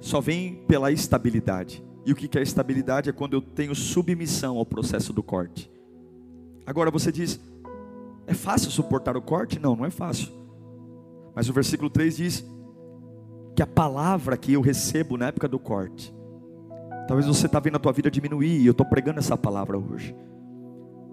só 0.00 0.20
vem 0.20 0.64
pela 0.66 0.92
estabilidade. 0.92 1.84
E 2.04 2.12
o 2.12 2.14
que 2.14 2.38
é 2.38 2.42
estabilidade? 2.42 3.10
É 3.10 3.12
quando 3.12 3.34
eu 3.34 3.42
tenho 3.42 3.74
submissão 3.74 4.56
ao 4.56 4.64
processo 4.64 5.12
do 5.12 5.22
corte. 5.22 5.70
Agora 6.64 6.90
você 6.90 7.10
diz, 7.10 7.40
é 8.26 8.34
fácil 8.34 8.70
suportar 8.70 9.16
o 9.16 9.22
corte? 9.22 9.58
Não, 9.58 9.74
não 9.74 9.84
é 9.84 9.90
fácil. 9.90 10.28
Mas 11.34 11.48
o 11.48 11.52
versículo 11.52 11.90
3 11.90 12.16
diz 12.16 12.44
que 13.54 13.62
a 13.62 13.66
palavra 13.66 14.36
que 14.36 14.52
eu 14.52 14.60
recebo 14.60 15.16
na 15.16 15.28
época 15.28 15.48
do 15.48 15.58
corte, 15.58 16.14
talvez 17.08 17.26
você 17.26 17.46
está 17.46 17.58
vendo 17.58 17.76
a 17.76 17.78
tua 17.78 17.92
vida 17.92 18.10
diminuir, 18.10 18.60
e 18.60 18.66
eu 18.66 18.72
estou 18.72 18.86
pregando 18.86 19.18
essa 19.18 19.36
palavra 19.36 19.78
hoje. 19.78 20.14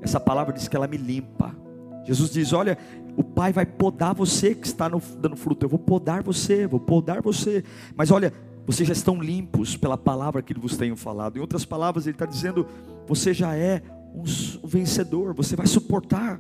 Essa 0.01 0.19
palavra 0.19 0.53
diz 0.53 0.67
que 0.67 0.75
ela 0.75 0.87
me 0.87 0.97
limpa. 0.97 1.55
Jesus 2.03 2.31
diz: 2.31 2.51
Olha, 2.51 2.77
o 3.15 3.23
Pai 3.23 3.53
vai 3.53 3.65
podar 3.65 4.13
você 4.13 4.53
que 4.53 4.67
está 4.67 4.89
no, 4.89 5.01
dando 5.17 5.37
fruto. 5.37 5.65
Eu 5.65 5.69
vou 5.69 5.79
podar 5.79 6.21
você, 6.21 6.67
vou 6.67 6.79
podar 6.79 7.21
você. 7.21 7.63
Mas 7.95 8.11
olha, 8.11 8.33
vocês 8.65 8.87
já 8.87 8.93
estão 8.93 9.21
limpos 9.21 9.75
pela 9.75 9.97
palavra 9.97 10.41
que 10.41 10.53
ele 10.53 10.59
vos 10.59 10.77
tenho 10.77 10.95
falado. 10.95 11.37
Em 11.37 11.41
outras 11.41 11.65
palavras, 11.65 12.05
ele 12.05 12.15
está 12.15 12.25
dizendo: 12.25 12.65
Você 13.07 13.33
já 13.33 13.55
é 13.55 13.81
um 14.13 14.23
vencedor, 14.65 15.33
você 15.33 15.55
vai 15.55 15.67
suportar. 15.67 16.39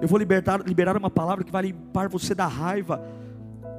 Eu 0.00 0.06
vou 0.06 0.18
libertar, 0.18 0.60
liberar 0.66 0.96
uma 0.96 1.10
palavra 1.10 1.42
que 1.44 1.50
vai 1.50 1.62
limpar 1.62 2.08
você 2.08 2.34
da 2.34 2.46
raiva, 2.46 3.02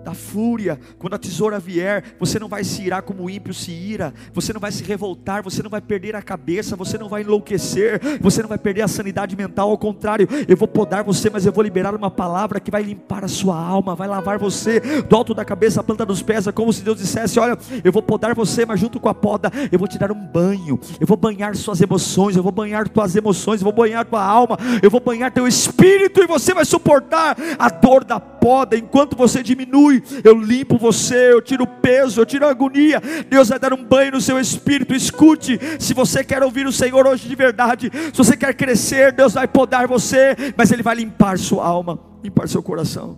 da 0.04 0.14
fúria, 0.14 0.80
quando 0.98 1.14
a 1.14 1.18
tesoura 1.18 1.60
vier, 1.60 2.04
você 2.20 2.40
não 2.40 2.48
vai 2.48 2.64
se 2.64 2.82
irar 2.82 3.04
como 3.04 3.24
o 3.24 3.30
ímpio 3.30 3.54
se 3.54 3.72
ira, 3.72 4.14
você 4.34 4.54
não 4.54 4.60
vai 4.60 4.72
se 4.72 4.84
revoltar, 4.84 5.44
você 5.44 5.62
não 5.62 5.70
vai 5.70 5.82
perder 5.82 6.16
a 6.16 6.22
cabeça, 6.22 6.76
você 6.76 6.98
não 6.98 7.10
vai 7.10 7.22
enlouquecer, 7.22 8.00
você 8.22 8.42
não 8.42 8.50
vai 8.50 8.58
perder 8.58 8.82
a 8.82 8.88
sanidade 8.88 9.36
mental, 9.36 9.70
ao 9.70 9.78
contrário, 9.78 10.28
eu 10.48 10.58
vou 10.58 10.68
podar 10.68 11.04
você, 11.04 11.30
mas 11.30 11.46
eu 11.46 11.52
vou 11.52 11.64
liberar 11.64 11.96
uma 11.96 12.12
palavra 12.12 12.60
que 12.60 12.72
vai 12.72 12.82
limpar 12.82 13.24
a 13.24 13.28
sua 13.28 13.60
alma, 13.60 13.96
vai 13.96 14.08
lavar 14.08 14.38
você 14.38 14.80
do 14.80 15.16
alto 15.16 15.34
da 15.34 15.44
cabeça 15.44 15.82
à 15.82 15.84
planta 15.84 16.06
dos 16.06 16.22
pés, 16.22 16.48
é 16.48 16.52
como 16.52 16.72
se 16.72 16.84
Deus 16.84 16.98
dissesse: 16.98 17.40
Olha, 17.40 17.58
eu 17.84 17.92
vou 17.92 18.02
podar 18.02 18.34
você, 18.34 18.66
mas 18.66 18.80
junto 18.80 19.00
com 19.00 19.10
a 19.10 19.14
poda, 19.14 19.52
eu 19.72 19.80
vou 19.80 19.88
te 19.88 19.98
dar 19.98 20.12
um 20.12 20.26
banho, 20.26 20.80
eu 21.00 21.08
vou 21.08 21.18
banhar 21.18 21.56
suas 21.56 21.82
emoções, 21.82 22.36
eu 22.36 22.44
vou 22.44 22.52
banhar 22.52 22.88
tuas 22.88 23.16
emoções, 23.16 23.62
eu 23.62 23.66
vou 23.66 23.74
banhar 23.74 24.06
tua 24.06 24.24
alma, 24.24 24.58
eu 24.82 24.90
vou 24.90 25.00
banhar 25.00 25.32
teu 25.32 25.48
espírito, 25.48 26.22
e 26.22 26.28
você 26.28 26.54
vai 26.54 26.66
suportar 26.66 27.36
a 27.58 27.70
dor 27.70 28.04
da 28.04 28.20
poda 28.20 28.78
enquanto 28.78 29.16
você 29.16 29.44
diminui 29.44 29.89
eu 30.24 30.40
limpo 30.40 30.78
você, 30.78 31.34
eu 31.34 31.42
tiro 31.42 31.64
o 31.64 31.68
peso, 31.68 32.22
eu 32.22 32.26
tiro 32.26 32.46
a 32.46 32.50
agonia. 32.50 33.02
Deus 33.30 33.50
vai 33.50 33.60
dar 33.60 33.74
um 33.74 33.84
banho 33.84 34.14
no 34.14 34.22
seu 34.22 34.40
espírito. 34.40 34.94
Escute, 34.94 35.60
se 35.80 35.94
você 35.94 36.24
quer 36.24 36.44
ouvir 36.44 36.68
o 36.68 36.72
Senhor 36.72 37.06
hoje 37.08 37.28
de 37.28 37.36
verdade, 37.36 37.92
se 37.92 38.18
você 38.18 38.38
quer 38.38 38.54
crescer, 38.54 39.12
Deus 39.12 39.34
vai 39.34 39.48
podar 39.48 39.88
você, 39.88 40.36
mas 40.56 40.72
Ele 40.72 40.84
vai 40.84 40.96
limpar 40.96 41.38
sua 41.38 41.66
alma, 41.66 42.00
limpar 42.24 42.48
seu 42.48 42.62
coração. 42.62 43.18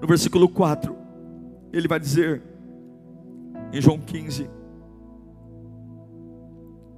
No 0.00 0.08
versículo 0.08 0.48
4, 0.48 0.96
Ele 1.72 1.86
vai 1.86 2.00
dizer, 2.00 2.42
em 3.72 3.80
João 3.80 3.98
15: 3.98 4.50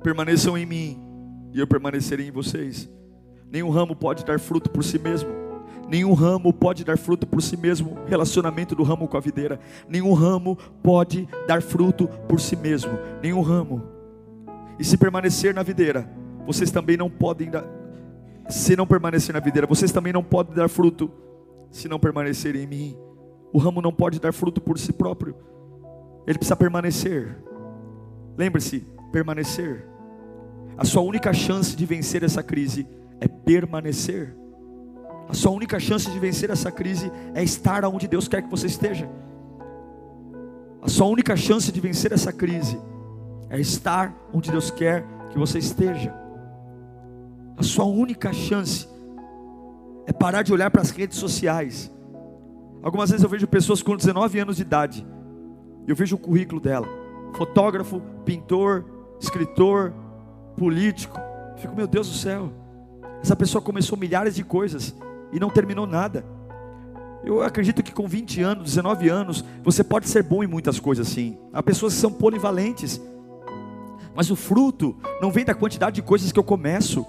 Permaneçam 0.03 0.57
em 0.57 0.65
mim, 0.65 1.01
e 1.53 1.61
eu 1.61 1.67
permanecerei 1.67 2.29
em 2.29 2.33
vocês. 2.33 2.89
Nenhum 3.51 3.71
ramo 3.71 3.95
pode 3.95 4.25
dar 4.25 4.41
fruto 4.41 4.71
por 4.71 4.83
si 4.83 4.99
mesmo 4.99 5.44
Nenhum 5.89 6.13
ramo 6.15 6.53
pode 6.53 6.85
dar 6.85 6.97
fruto 6.97 7.27
por 7.27 7.43
si 7.43 7.57
mesmo. 7.57 7.97
Relacionamento 8.07 8.75
do 8.75 8.83
ramo 8.83 9.07
com 9.07 9.17
a 9.17 9.21
videira. 9.21 9.61
Nenhum 9.89 10.13
ramo 10.13 10.57
pode 10.83 11.29
dar 11.47 11.63
fruto 11.63 12.09
por 12.29 12.41
si 12.41 12.57
mesmo. 12.57 12.93
Nenhum 13.23 13.41
ramo. 13.41 13.83
E 14.79 14.85
se 14.85 14.97
permanecer 14.97 15.55
na 15.55 15.63
videira, 15.63 16.09
vocês 16.47 16.71
também 16.71 16.97
não 16.97 17.11
podem 17.11 17.51
dar. 17.51 17.65
Se 18.49 18.77
não 18.77 18.87
permanecer 18.87 19.33
na 19.33 19.41
videira, 19.41 19.67
vocês 19.67 19.93
também 19.93 20.13
não 20.13 20.23
podem 20.23 20.55
dar 20.55 20.69
fruto. 20.69 21.11
Se 21.71 21.89
não 21.89 21.99
permanecer 21.99 22.55
em 22.57 22.67
mim, 22.67 22.97
o 23.53 23.59
ramo 23.59 23.81
não 23.81 23.93
pode 23.93 24.21
dar 24.21 24.33
fruto 24.33 24.61
por 24.61 24.79
si 24.79 24.93
próprio. 24.93 25.35
Ele 26.27 26.39
precisa 26.39 26.57
permanecer. 26.57 27.37
Lembre-se, 28.37 28.87
permanecer. 29.13 29.87
A 30.77 30.85
sua 30.85 31.03
única 31.03 31.33
chance 31.33 31.77
de 31.77 31.87
vencer 31.87 32.25
essa 32.25 32.43
crise 32.43 32.87
é 33.21 33.29
permanecer. 33.29 34.37
A 35.29 35.35
sua 35.35 35.51
única 35.53 35.81
chance 35.81 36.11
de 36.11 36.19
vencer 36.19 36.51
essa 36.51 36.71
crise 36.71 37.11
é 37.35 37.43
estar 37.43 37.85
onde 37.85 38.07
Deus 38.07 38.29
quer 38.29 38.43
que 38.43 38.51
você 38.51 38.67
esteja. 38.67 39.09
A 40.83 40.89
sua 40.89 41.07
única 41.07 41.35
chance 41.37 41.73
de 41.73 41.81
vencer 41.81 42.13
essa 42.13 42.33
crise 42.33 42.79
é 43.49 43.59
estar 43.59 44.15
onde 44.33 44.51
Deus 44.51 44.71
quer 44.71 45.05
que 45.31 45.39
você 45.39 45.59
esteja. 45.59 46.15
A 47.57 47.63
sua 47.63 47.85
única 47.85 48.33
chance 48.33 48.87
é 50.07 50.13
parar 50.13 50.43
de 50.43 50.53
olhar 50.53 50.71
para 50.71 50.83
as 50.83 50.91
redes 50.91 51.19
sociais. 51.19 51.91
Algumas 52.83 53.11
vezes 53.11 53.25
eu 53.25 53.31
vejo 53.31 53.47
pessoas 53.47 53.83
com 53.83 53.97
19 53.97 54.39
anos 54.39 54.57
de 54.57 54.63
idade, 54.63 55.07
eu 55.87 55.97
vejo 55.97 56.17
o 56.17 56.19
currículo 56.19 56.61
dela: 56.61 56.87
fotógrafo, 57.35 58.03
pintor, 58.25 58.85
escritor, 59.19 59.95
político. 60.57 61.19
Fico, 61.57 61.75
meu 61.75 61.87
Deus 61.87 62.09
do 62.09 62.15
céu, 62.15 62.53
essa 63.23 63.35
pessoa 63.35 63.63
começou 63.63 63.97
milhares 63.97 64.35
de 64.35 64.45
coisas 64.45 64.95
e 65.35 65.41
não 65.41 65.51
terminou 65.51 65.87
nada. 65.87 66.25
Eu 67.25 67.43
acredito 67.43 67.83
que 67.83 67.93
com 67.93 68.07
20 68.07 68.41
anos, 68.43 68.65
19 68.65 69.09
anos, 69.09 69.45
você 69.63 69.83
pode 69.83 70.09
ser 70.09 70.23
bom 70.23 70.45
em 70.45 70.47
muitas 70.47 70.79
coisas 70.79 71.09
sim. 71.09 71.37
Há 71.53 71.63
pessoas 71.63 71.95
que 71.95 72.01
são 72.01 72.13
polivalentes. 72.13 73.01
Mas 74.15 74.31
o 74.31 74.37
fruto 74.37 74.97
não 75.21 75.33
vem 75.33 75.45
da 75.45 75.55
quantidade 75.55 75.97
de 75.97 76.03
coisas 76.03 76.31
que 76.31 76.39
eu 76.39 76.45
começo. 76.45 77.05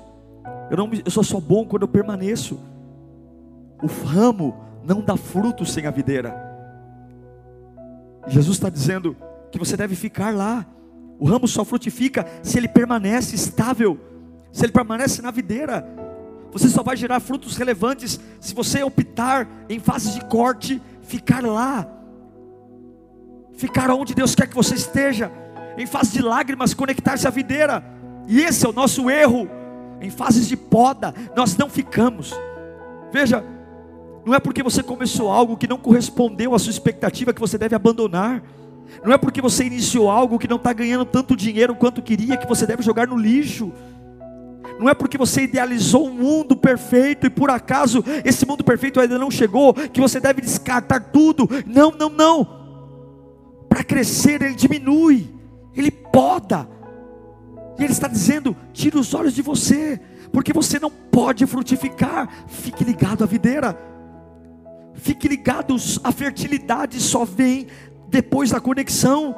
Eu, 0.72 0.78
não, 0.78 0.90
eu 1.06 1.12
sou 1.12 1.24
só 1.24 1.40
bom 1.40 1.66
quando 1.66 1.84
eu 1.84 1.88
permaneço. 1.88 2.60
O 3.84 3.88
ramo 3.88 4.56
não 4.84 5.02
dá 5.02 5.16
fruto 5.16 5.66
sem 5.66 5.86
a 5.86 5.92
videira. 5.92 6.34
Jesus 8.28 8.58
está 8.58 8.70
dizendo 8.70 9.16
que 9.52 9.60
você 9.60 9.78
deve 9.78 9.96
ficar 9.96 10.34
lá. 10.34 10.66
O 11.20 11.26
ramo 11.26 11.48
só 11.48 11.64
frutifica 11.64 12.26
se 12.42 12.58
ele 12.58 12.68
permanece 12.68 13.36
estável, 13.36 14.00
se 14.52 14.66
ele 14.66 14.72
permanece 14.72 15.22
na 15.22 15.30
videira. 15.30 16.05
Você 16.56 16.70
só 16.70 16.82
vai 16.82 16.96
gerar 16.96 17.20
frutos 17.20 17.58
relevantes 17.58 18.18
se 18.40 18.56
você 18.56 18.82
optar 18.82 19.46
em 19.68 19.78
fases 19.78 20.14
de 20.14 20.24
corte, 20.24 20.82
ficar 21.02 21.44
lá, 21.44 21.86
ficar 23.58 23.92
onde 23.92 24.16
Deus 24.16 24.34
quer 24.34 24.48
que 24.48 24.56
você 24.56 24.74
esteja, 24.74 25.30
em 25.78 25.86
fase 25.86 26.14
de 26.14 26.22
lágrimas, 26.22 26.74
conectar-se 26.74 27.28
à 27.28 27.30
videira. 27.30 27.84
E 28.26 28.40
esse 28.40 28.66
é 28.66 28.70
o 28.70 28.72
nosso 28.72 29.10
erro. 29.10 29.50
Em 30.00 30.10
fases 30.10 30.48
de 30.48 30.56
poda, 30.56 31.14
nós 31.36 31.58
não 31.58 31.70
ficamos. 31.70 32.34
Veja, 33.12 33.44
não 34.26 34.34
é 34.34 34.40
porque 34.40 34.64
você 34.64 34.82
começou 34.82 35.30
algo 35.30 35.58
que 35.58 35.68
não 35.68 35.78
correspondeu 35.78 36.56
à 36.56 36.60
sua 36.60 36.72
expectativa 36.72 37.34
que 37.34 37.42
você 37.42 37.58
deve 37.58 37.76
abandonar. 37.76 38.42
Não 39.04 39.12
é 39.12 39.18
porque 39.18 39.42
você 39.42 39.66
iniciou 39.66 40.10
algo 40.10 40.40
que 40.40 40.48
não 40.48 40.56
está 40.56 40.72
ganhando 40.72 41.04
tanto 41.04 41.36
dinheiro 41.36 41.76
quanto 41.76 42.02
queria 42.02 42.38
que 42.38 42.48
você 42.48 42.66
deve 42.66 42.82
jogar 42.82 43.08
no 43.08 43.18
lixo. 43.18 43.74
Não 44.80 44.90
é 44.90 44.94
porque 44.94 45.18
você 45.18 45.44
idealizou 45.44 46.08
um 46.08 46.14
mundo 46.14 46.56
perfeito 46.56 47.26
e 47.26 47.30
por 47.30 47.50
acaso 47.50 48.04
esse 48.24 48.46
mundo 48.46 48.64
perfeito 48.64 49.00
ainda 49.00 49.18
não 49.18 49.32
chegou 49.32 49.74
que 49.74 50.02
você 50.02 50.20
deve 50.20 50.42
descartar 50.42 51.00
tudo. 51.00 51.48
Não, 51.66 51.92
não, 51.92 52.10
não. 52.10 52.48
Para 53.70 53.84
crescer 53.84 54.42
ele 54.42 54.56
diminui, 54.56 55.34
ele 55.76 55.92
poda. 55.92 56.68
E 57.78 57.84
ele 57.84 57.94
está 57.94 58.08
dizendo: 58.08 58.56
tire 58.74 58.98
os 58.98 59.14
olhos 59.14 59.34
de 59.34 59.42
você, 59.42 60.00
porque 60.32 60.54
você 60.54 60.80
não 60.80 60.90
pode 60.90 61.46
frutificar. 61.46 62.30
Fique 62.48 62.84
ligado 62.84 63.24
à 63.24 63.28
videira. 63.28 63.78
Fique 64.96 65.28
ligado, 65.28 65.76
a 66.04 66.12
fertilidade 66.12 67.00
só 67.02 67.26
vem 67.26 67.68
depois 68.08 68.52
da 68.52 68.60
conexão. 68.60 69.36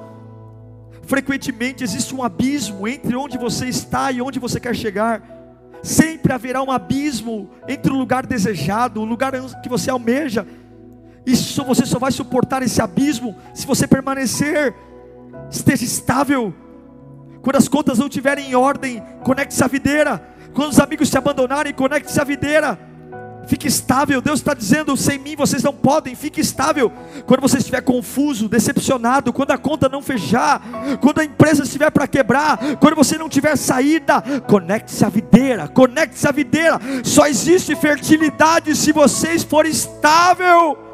Frequentemente 1.08 1.86
existe 1.86 2.14
um 2.14 2.22
abismo 2.22 2.86
entre 2.86 3.16
onde 3.16 3.38
você 3.38 3.66
está 3.66 4.12
e 4.12 4.22
onde 4.22 4.40
você 4.40 4.60
quer 4.60 4.76
chegar. 4.76 5.24
Sempre 5.82 6.34
haverá 6.34 6.62
um 6.62 6.70
abismo 6.70 7.50
entre 7.66 7.94
o 7.94 7.96
lugar 7.96 8.26
desejado, 8.26 9.02
o 9.02 9.06
lugar 9.06 9.32
que 9.64 9.70
você 9.70 9.90
almeja. 9.90 10.46
E 11.26 11.34
você 11.34 11.86
só 11.86 11.98
vai 11.98 12.12
suportar 12.12 12.62
esse 12.62 12.82
abismo 12.82 13.38
se 13.54 13.66
você 13.66 13.88
permanecer, 13.88 14.76
esteja 15.50 15.86
estável. 15.86 16.54
Quando 17.42 17.56
as 17.56 17.70
contas 17.70 17.98
não 17.98 18.08
estiverem 18.08 18.50
em 18.50 18.56
ordem, 18.56 19.02
conecte-se 19.24 19.64
à 19.64 19.68
videira. 19.68 20.22
Quando 20.54 20.72
os 20.72 20.80
amigos 20.80 21.10
te 21.10 21.18
abandonarem, 21.18 21.74
conecte-se 21.74 22.20
à 22.20 22.26
videira. 22.26 22.78
Fique 23.48 23.68
estável. 23.68 24.22
Deus 24.22 24.40
está 24.40 24.54
dizendo: 24.54 24.96
sem 24.98 25.18
mim 25.18 25.36
vocês 25.36 25.64
não 25.64 25.74
podem. 25.74 26.16
Fique 26.16 26.42
estável. 26.42 26.92
Quando 27.26 27.42
você 27.42 27.58
estiver 27.58 27.82
confuso, 27.82 28.50
decepcionado, 28.50 29.34
quando 29.34 29.52
a 29.52 29.58
conta 29.58 29.90
não 29.90 30.02
fechar, 30.02 30.62
quando 31.02 31.20
a 31.20 31.26
empresa 31.26 31.64
estiver 31.64 31.90
para 31.90 32.08
quebrar, 32.08 32.60
quando 32.80 32.96
você 32.96 33.18
não 33.18 33.30
tiver 33.30 33.56
saída, 33.56 34.22
conecte-se 34.48 35.04
à 35.06 35.10
videira. 35.10 35.68
Conecte-se 35.68 36.28
à 36.28 36.32
videira. 36.32 36.80
Só 37.04 37.28
existe 37.28 37.76
fertilidade 37.76 38.76
se 38.76 38.92
vocês 38.92 39.44
forem 39.44 39.72
estável. 39.72 40.87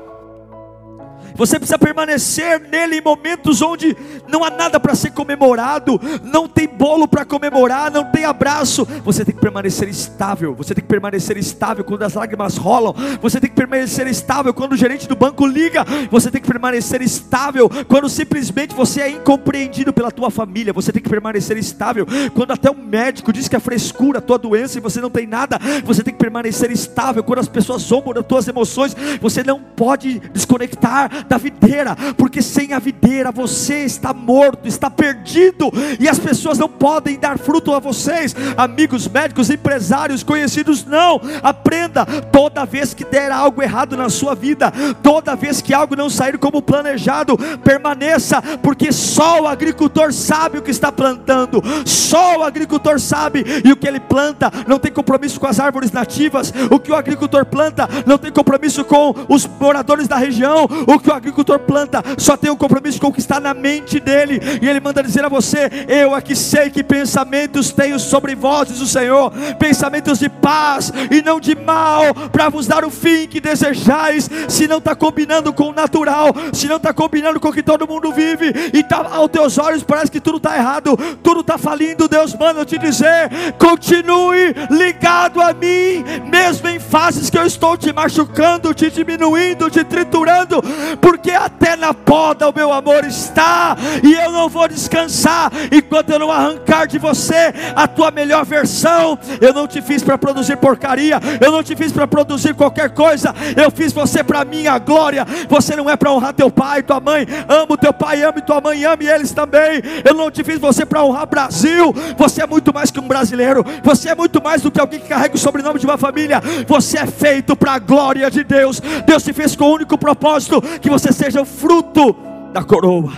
Você 1.36 1.58
precisa 1.58 1.78
permanecer 1.80 2.60
nele 2.60 2.98
em 2.98 3.02
momentos 3.02 3.62
onde 3.62 3.96
não 4.28 4.44
há 4.44 4.50
nada 4.50 4.80
para 4.80 4.96
ser 4.96 5.12
comemorado, 5.12 6.00
não 6.24 6.48
tem 6.48 6.68
bolo 6.68 7.08
para 7.08 7.26
comemorar, 7.26 7.92
não 7.92 8.06
tem 8.06 8.26
abraço. 8.26 8.86
Você 9.04 9.26
tem 9.26 9.34
que 9.34 9.42
permanecer 9.42 9.88
estável. 9.88 10.54
Você 10.56 10.74
tem 10.74 10.84
que 10.84 10.88
permanecer 10.88 11.38
estável 11.38 11.84
quando 11.84 12.04
as 12.04 12.14
lágrimas 12.14 12.58
rolam. 12.58 12.94
Você 13.22 13.40
tem 13.40 13.50
que 13.50 13.56
permanecer 13.56 14.08
estável 14.08 14.54
quando 14.54 14.74
o 14.74 14.78
gerente 14.78 15.08
do 15.08 15.16
banco 15.16 15.46
liga. 15.46 15.86
Você 16.12 16.30
tem 16.30 16.42
que 16.42 16.48
permanecer 16.48 17.02
estável 17.02 17.70
quando 17.88 18.10
simplesmente 18.10 18.76
você 18.76 19.02
é 19.02 19.10
incompreendido 19.10 19.94
pela 19.94 20.12
tua 20.12 20.30
família. 20.30 20.74
Você 20.74 20.92
tem 20.92 21.02
que 21.02 21.10
permanecer 21.10 21.58
estável 21.58 22.06
quando 22.34 22.52
até 22.52 22.70
o 22.70 22.76
médico 22.76 23.34
diz 23.34 23.48
que 23.48 23.56
é 23.56 23.60
frescura 23.60 24.20
a 24.20 24.22
tua 24.22 24.38
doença 24.38 24.78
e 24.78 24.82
você 24.82 25.02
não 25.02 25.10
tem 25.10 25.28
nada. 25.28 25.60
Você 25.84 26.04
tem 26.04 26.14
que 26.14 26.20
permanecer 26.20 26.72
estável 26.72 27.24
quando 27.24 27.40
as 27.40 27.48
pessoas 27.48 27.82
zombam 27.82 28.14
das 28.14 28.26
tuas 28.26 28.48
emoções. 28.48 28.96
Você 29.22 29.44
não 29.44 29.60
pode 29.60 30.20
desconectar 30.32 31.23
da 31.30 31.38
videira, 31.38 31.96
porque 32.18 32.42
sem 32.42 32.74
a 32.74 32.80
videira 32.80 33.32
você 33.32 33.84
está 33.84 34.14
morto, 34.14 34.68
está 34.68 34.90
perdido, 34.90 35.72
e 36.00 36.08
as 36.08 36.20
pessoas 36.20 36.58
não 36.58 36.70
podem 36.70 37.20
dar 37.20 37.38
fruto 37.38 37.74
a 37.74 37.80
vocês, 37.80 38.36
amigos 38.58 39.08
médicos, 39.08 39.50
empresários, 39.50 40.24
conhecidos, 40.24 40.86
não. 40.86 41.22
Aprenda 41.42 42.06
toda 42.06 42.66
vez 42.66 42.94
que 42.94 43.06
der 43.06 43.32
algo 43.32 43.62
errado 43.62 43.96
na 43.96 44.10
sua 44.10 44.36
vida, 44.36 44.72
toda 45.02 45.36
vez 45.36 45.62
que 45.62 45.74
algo 45.74 45.96
não 45.96 46.10
sair 46.10 46.38
como 46.38 46.62
planejado, 46.62 47.38
permaneça, 47.64 48.42
porque 48.62 48.92
só 48.92 49.42
o 49.42 49.48
agricultor 49.48 50.14
sabe 50.14 50.58
o 50.58 50.62
que 50.62 50.72
está 50.72 50.92
plantando, 50.92 51.62
só 51.86 52.40
o 52.40 52.44
agricultor 52.44 53.00
sabe, 53.00 53.44
e 53.64 53.72
o 53.72 53.78
que 53.78 53.88
ele 53.88 54.00
planta 54.00 54.52
não 54.68 54.80
tem 54.80 54.92
compromisso 54.92 55.40
com 55.40 55.48
as 55.48 55.60
árvores 55.60 55.92
nativas, 55.92 56.54
o 56.70 56.80
que 56.80 56.92
o 56.92 56.96
agricultor 56.96 57.46
planta 57.46 57.88
não 58.06 58.18
tem 58.18 58.32
compromisso 58.32 58.84
com 58.86 59.14
os 59.30 59.46
moradores 59.46 60.08
da 60.08 60.18
região, 60.18 60.68
o 60.88 61.00
que 61.00 61.12
o 61.14 61.18
agricultor 61.18 61.60
planta 61.60 62.04
só 62.18 62.36
tem 62.36 62.52
um 62.52 62.56
compromisso 62.56 63.00
com 63.00 63.08
o 63.08 63.14
que 63.14 63.20
está 63.20 63.40
na 63.40 63.54
mente 63.54 64.00
dele, 64.00 64.40
e 64.62 64.68
ele 64.68 64.80
manda 64.80 65.04
dizer 65.04 65.24
a 65.24 65.30
você: 65.30 65.70
Eu 65.88 66.14
aqui 66.14 66.36
sei 66.36 66.70
que 66.70 66.84
pensamentos 66.84 67.72
tenho 67.72 68.00
sobre 68.00 68.36
vós, 68.36 68.68
diz 68.68 68.82
o 68.82 68.88
Senhor, 68.88 69.32
pensamentos 69.60 70.20
de 70.20 70.30
paz 70.30 70.92
e 71.12 71.22
não 71.22 71.40
de 71.40 71.56
mal, 71.56 72.14
para 72.32 72.50
vos 72.50 72.68
dar 72.68 72.84
o 72.84 72.90
fim 72.90 73.28
que 73.28 73.40
desejais. 73.40 74.30
Se 74.48 74.68
não 74.68 74.80
está 74.80 74.96
combinando 74.96 75.54
com 75.54 75.70
o 75.70 75.74
natural, 75.74 76.34
se 76.52 76.68
não 76.68 76.78
está 76.78 76.94
combinando 76.94 77.40
com 77.40 77.50
o 77.50 77.54
que 77.54 77.64
todo 77.64 77.88
mundo 77.88 78.12
vive, 78.12 78.52
e 78.74 78.84
tá, 78.84 79.08
aos 79.12 79.30
teus 79.30 79.58
olhos 79.58 79.84
parece 79.84 80.12
que 80.12 80.20
tudo 80.20 80.38
está 80.38 80.58
errado, 80.58 80.98
tudo 81.22 81.42
está 81.42 81.58
falindo, 81.58 82.08
Deus 82.08 82.36
manda 82.36 82.66
te 82.66 82.78
dizer: 82.78 83.30
continue 83.58 84.54
ligado 84.70 85.42
a 85.42 85.54
mim, 85.54 86.04
mesmo 86.30 86.68
em 86.68 86.80
fases 86.80 87.30
que 87.30 87.38
eu 87.38 87.46
estou 87.46 87.78
te 87.78 87.94
machucando, 87.94 88.74
te 88.74 88.90
diminuindo, 88.90 89.70
te 89.70 89.84
triturando, 89.84 90.62
porque 91.04 91.32
até 91.32 91.76
na 91.76 91.94
poda 91.94 92.48
o 92.48 92.54
meu 92.56 92.72
amor 92.72 93.04
está, 93.04 93.76
e 94.02 94.14
eu 94.14 94.32
não 94.32 94.48
vou 94.48 94.70
descansar 94.70 95.52
enquanto 95.70 96.12
eu 96.12 96.18
não 96.18 96.32
arrancar 96.32 96.88
de 96.88 96.98
você 96.98 97.54
a 97.76 97.86
tua 97.86 98.10
melhor 98.10 98.46
versão. 98.46 99.20
Eu 99.42 99.54
não 99.54 99.68
te 99.68 99.82
fiz 99.82 100.02
para 100.02 100.18
produzir 100.18 100.56
porcaria, 100.56 101.20
eu 101.42 101.52
não 101.52 101.62
te 101.62 101.76
fiz 101.76 101.92
para 101.92 102.08
produzir 102.08 102.56
qualquer 102.56 102.92
coisa, 102.92 103.36
eu 103.62 103.70
fiz 103.70 103.92
você 103.92 104.24
para 104.24 104.46
minha 104.46 104.78
glória. 104.78 105.28
Você 105.50 105.76
não 105.76 105.90
é 105.90 105.98
para 105.98 106.14
honrar 106.14 106.34
teu 106.34 106.50
pai, 106.50 106.82
tua 106.82 107.02
mãe, 107.02 107.28
amo 107.50 107.76
teu 107.76 107.92
pai, 107.92 108.24
ame 108.24 108.42
tua 108.42 108.62
mãe, 108.62 108.86
ame 108.86 109.06
eles 109.06 109.34
também. 109.34 109.82
Eu 110.06 110.14
não 110.14 110.32
te 110.32 110.42
fiz 110.42 110.58
você 110.58 110.86
para 110.86 111.04
honrar 111.04 111.28
Brasil, 111.28 111.94
você 112.18 112.42
é 112.42 112.48
muito 112.48 112.74
mais 112.74 112.92
que 112.92 113.02
um 113.02 113.08
brasileiro, 113.08 113.66
você 113.84 114.08
é 114.08 114.16
muito 114.16 114.42
mais 114.42 114.62
do 114.62 114.72
que 114.72 114.80
alguém 114.80 115.02
que 115.02 115.10
carrega 115.10 115.36
o 115.36 115.38
sobrenome 115.38 115.80
de 115.80 115.86
uma 115.86 115.98
família, 115.98 116.42
você 116.66 117.00
é 117.00 117.06
feito 117.06 117.58
para 117.58 117.74
a 117.74 117.80
glória 117.80 118.32
de 118.32 118.44
Deus. 118.46 118.80
Deus 119.06 119.22
te 119.22 119.34
fez 119.34 119.54
com 119.54 119.66
o 119.66 119.74
único 119.74 119.98
propósito 119.98 120.62
que 120.80 120.93
você 120.94 121.12
seja 121.12 121.42
o 121.42 121.46
fruto 121.46 122.16
da 122.54 122.64
coroa. 122.64 123.12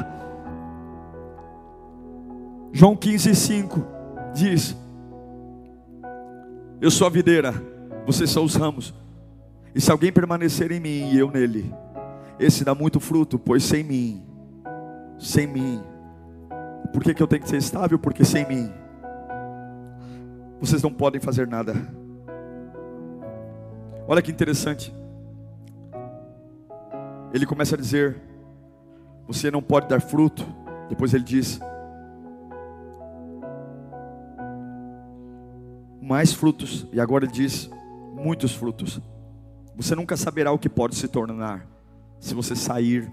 João 2.71 2.95
15, 2.95 3.35
5 3.35 3.85
diz: 4.33 4.77
Eu 6.79 6.89
sou 6.89 7.05
a 7.05 7.09
videira, 7.09 7.53
vocês 8.05 8.29
são 8.29 8.45
os 8.45 8.55
ramos. 8.55 8.93
E 9.73 9.81
se 9.81 9.91
alguém 9.91 10.09
permanecer 10.09 10.71
em 10.71 10.79
mim 10.79 11.11
e 11.11 11.17
eu 11.17 11.29
nele, 11.29 11.73
esse 12.39 12.63
dá 12.63 12.73
muito 12.73 13.01
fruto, 13.01 13.38
pois 13.38 13.61
sem 13.61 13.83
mim, 13.83 14.23
sem 15.19 15.45
mim, 15.45 15.83
por 16.93 17.03
que, 17.03 17.13
que 17.13 17.21
eu 17.21 17.27
tenho 17.27 17.41
que 17.41 17.49
ser 17.49 17.57
estável? 17.57 17.99
Porque 17.99 18.23
sem 18.23 18.47
mim, 18.47 18.71
vocês 20.61 20.81
não 20.81 20.93
podem 20.93 21.19
fazer 21.19 21.45
nada. 21.45 21.75
Olha 24.07 24.21
que 24.21 24.31
interessante. 24.31 24.93
Ele 27.35 27.45
começa 27.45 27.75
a 27.75 27.77
dizer: 27.77 28.15
Você 29.27 29.51
não 29.51 29.61
pode 29.61 29.89
dar 29.89 29.99
fruto. 29.99 30.45
Depois 30.87 31.13
ele 31.13 31.25
diz: 31.25 31.59
Mais 36.01 36.31
frutos. 36.31 36.87
E 36.93 36.99
agora 37.01 37.25
ele 37.25 37.33
diz: 37.33 37.69
Muitos 38.13 38.55
frutos. 38.55 39.01
Você 39.75 39.93
nunca 39.95 40.15
saberá 40.15 40.49
o 40.53 40.57
que 40.57 40.69
pode 40.69 40.95
se 40.95 41.09
tornar 41.09 41.67
se 42.21 42.33
você 42.33 42.55
sair 42.55 43.11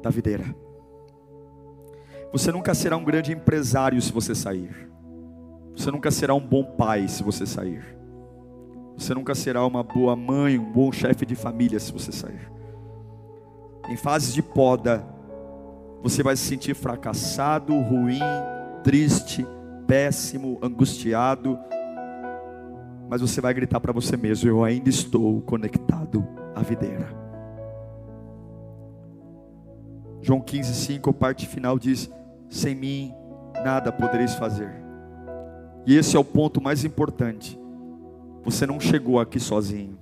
da 0.00 0.08
videira. 0.08 0.44
Você 2.30 2.52
nunca 2.52 2.74
será 2.74 2.96
um 2.96 3.02
grande 3.02 3.32
empresário 3.32 4.00
se 4.00 4.12
você 4.12 4.36
sair. 4.36 4.88
Você 5.76 5.90
nunca 5.90 6.12
será 6.12 6.32
um 6.32 6.46
bom 6.46 6.62
pai 6.62 7.08
se 7.08 7.24
você 7.24 7.44
sair. 7.44 7.84
Você 8.96 9.12
nunca 9.14 9.34
será 9.34 9.66
uma 9.66 9.82
boa 9.82 10.14
mãe, 10.14 10.56
um 10.56 10.72
bom 10.72 10.92
chefe 10.92 11.26
de 11.26 11.34
família 11.34 11.80
se 11.80 11.90
você 11.92 12.12
sair. 12.12 12.57
Em 13.88 13.96
fases 13.96 14.34
de 14.34 14.42
poda, 14.42 15.04
você 16.02 16.22
vai 16.22 16.36
se 16.36 16.44
sentir 16.44 16.74
fracassado, 16.74 17.78
ruim, 17.80 18.20
triste, 18.84 19.46
péssimo, 19.86 20.58
angustiado. 20.62 21.58
Mas 23.08 23.20
você 23.20 23.40
vai 23.40 23.54
gritar 23.54 23.80
para 23.80 23.92
você 23.92 24.16
mesmo: 24.16 24.48
Eu 24.48 24.62
ainda 24.62 24.88
estou 24.88 25.40
conectado 25.40 26.26
à 26.54 26.60
videira. 26.60 27.08
João 30.20 30.40
15, 30.40 30.74
5, 30.74 31.10
a 31.10 31.12
parte 31.14 31.46
final 31.46 31.78
diz: 31.78 32.10
Sem 32.50 32.74
mim 32.74 33.14
nada 33.64 33.90
podereis 33.90 34.34
fazer. 34.34 34.70
E 35.86 35.96
esse 35.96 36.16
é 36.16 36.18
o 36.18 36.24
ponto 36.24 36.60
mais 36.60 36.84
importante. 36.84 37.58
Você 38.44 38.66
não 38.66 38.78
chegou 38.78 39.18
aqui 39.18 39.40
sozinho. 39.40 39.98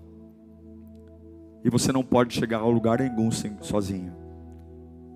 E 1.66 1.68
você 1.68 1.90
não 1.90 2.04
pode 2.04 2.32
chegar 2.32 2.60
a 2.60 2.64
lugar 2.64 3.00
nenhum 3.00 3.28
sozinho. 3.60 4.14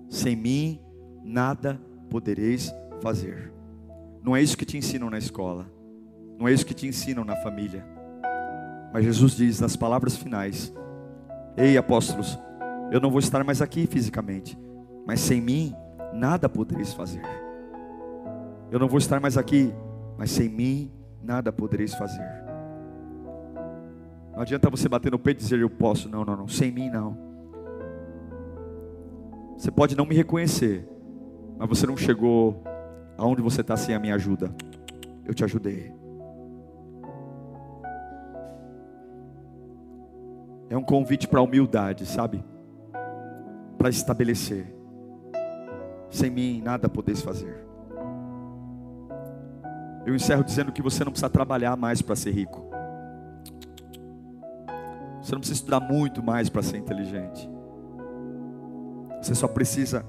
Sem 0.09 0.35
mim, 0.35 0.81
nada 1.23 1.79
podereis 2.09 2.75
fazer. 3.01 3.53
Não 4.21 4.35
é 4.35 4.41
isso 4.41 4.57
que 4.57 4.65
te 4.65 4.77
ensinam 4.77 5.09
na 5.09 5.17
escola. 5.17 5.65
Não 6.37 6.49
é 6.49 6.51
isso 6.51 6.65
que 6.65 6.73
te 6.73 6.85
ensinam 6.85 7.23
na 7.23 7.37
família. 7.37 7.87
Mas 8.91 9.05
Jesus 9.05 9.37
diz 9.37 9.61
nas 9.61 9.77
palavras 9.77 10.17
finais: 10.17 10.73
Ei, 11.55 11.77
apóstolos, 11.77 12.37
eu 12.91 12.99
não 12.99 13.09
vou 13.09 13.19
estar 13.19 13.45
mais 13.45 13.61
aqui 13.61 13.87
fisicamente, 13.87 14.59
mas 15.07 15.21
sem 15.21 15.39
mim 15.39 15.73
nada 16.11 16.49
podereis 16.49 16.93
fazer. 16.93 17.23
Eu 18.69 18.77
não 18.77 18.89
vou 18.89 18.97
estar 18.97 19.21
mais 19.21 19.37
aqui, 19.37 19.73
mas 20.17 20.31
sem 20.31 20.49
mim 20.49 20.91
nada 21.23 21.49
podereis 21.53 21.93
fazer. 21.93 22.50
Não 24.41 24.43
adianta 24.43 24.71
você 24.71 24.89
bater 24.89 25.11
no 25.11 25.19
peito 25.19 25.37
e 25.37 25.43
dizer 25.43 25.59
eu 25.59 25.69
posso. 25.69 26.09
Não, 26.09 26.25
não, 26.25 26.35
não. 26.35 26.47
Sem 26.47 26.71
mim 26.71 26.89
não. 26.89 27.15
Você 29.55 29.69
pode 29.69 29.95
não 29.95 30.03
me 30.03 30.15
reconhecer, 30.15 30.89
mas 31.59 31.69
você 31.69 31.85
não 31.85 31.95
chegou 31.95 32.63
aonde 33.19 33.39
você 33.39 33.61
está 33.61 33.77
sem 33.77 33.93
a 33.93 33.99
minha 33.99 34.15
ajuda. 34.15 34.51
Eu 35.25 35.35
te 35.35 35.43
ajudei. 35.43 35.93
É 40.71 40.75
um 40.75 40.83
convite 40.83 41.27
para 41.27 41.39
humildade, 41.39 42.07
sabe? 42.07 42.43
Para 43.77 43.89
estabelecer. 43.89 44.73
Sem 46.09 46.31
mim 46.31 46.63
nada 46.63 46.89
podeis 46.89 47.21
fazer. 47.21 47.63
Eu 50.03 50.15
encerro 50.15 50.43
dizendo 50.43 50.71
que 50.71 50.81
você 50.81 51.03
não 51.03 51.11
precisa 51.11 51.29
trabalhar 51.29 51.75
mais 51.75 52.01
para 52.01 52.15
ser 52.15 52.31
rico. 52.31 52.70
Você 55.21 55.33
não 55.33 55.39
precisa 55.39 55.59
estudar 55.59 55.79
muito 55.79 56.23
mais 56.23 56.49
para 56.49 56.63
ser 56.63 56.77
inteligente. 56.77 57.49
Você 59.21 59.35
só 59.35 59.47
precisa 59.47 60.03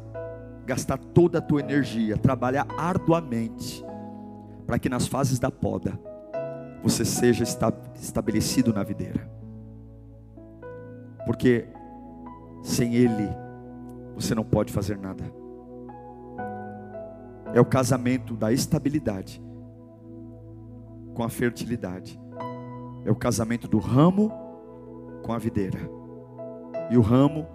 gastar 0.65 0.97
toda 0.97 1.39
a 1.39 1.43
tua 1.43 1.61
energia, 1.61 2.17
trabalhar 2.17 2.67
arduamente, 2.79 3.85
para 4.67 4.79
que 4.79 4.89
nas 4.89 5.07
fases 5.07 5.39
da 5.39 5.51
poda 5.51 5.99
você 6.83 7.05
seja 7.05 7.45
estabelecido 8.01 8.73
na 8.73 8.83
videira. 8.83 9.31
Porque 11.27 11.69
sem 12.63 12.95
Ele 12.95 13.29
você 14.15 14.35
não 14.35 14.45
pode 14.45 14.73
fazer 14.73 14.97
nada. 14.97 15.25
É 17.55 17.61
o 17.61 17.65
casamento 17.67 18.35
da 18.35 18.51
estabilidade 18.51 19.43
com 21.13 21.23
a 21.23 21.29
fertilidade. 21.29 22.19
É 23.05 23.11
o 23.11 23.17
casamento 23.17 23.69
do 23.69 23.79
ramo 23.79 24.33
com 25.23 25.33
a 25.33 25.39
videira. 25.39 25.79
E 26.91 26.97
o 26.97 27.01
ramo 27.01 27.47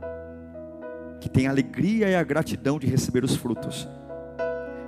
que 1.20 1.30
tem 1.30 1.48
a 1.48 1.52
alegria 1.52 2.10
e 2.10 2.16
a 2.16 2.24
gratidão 2.24 2.80
de 2.80 2.88
receber 2.88 3.24
os 3.24 3.36
frutos. 3.36 3.88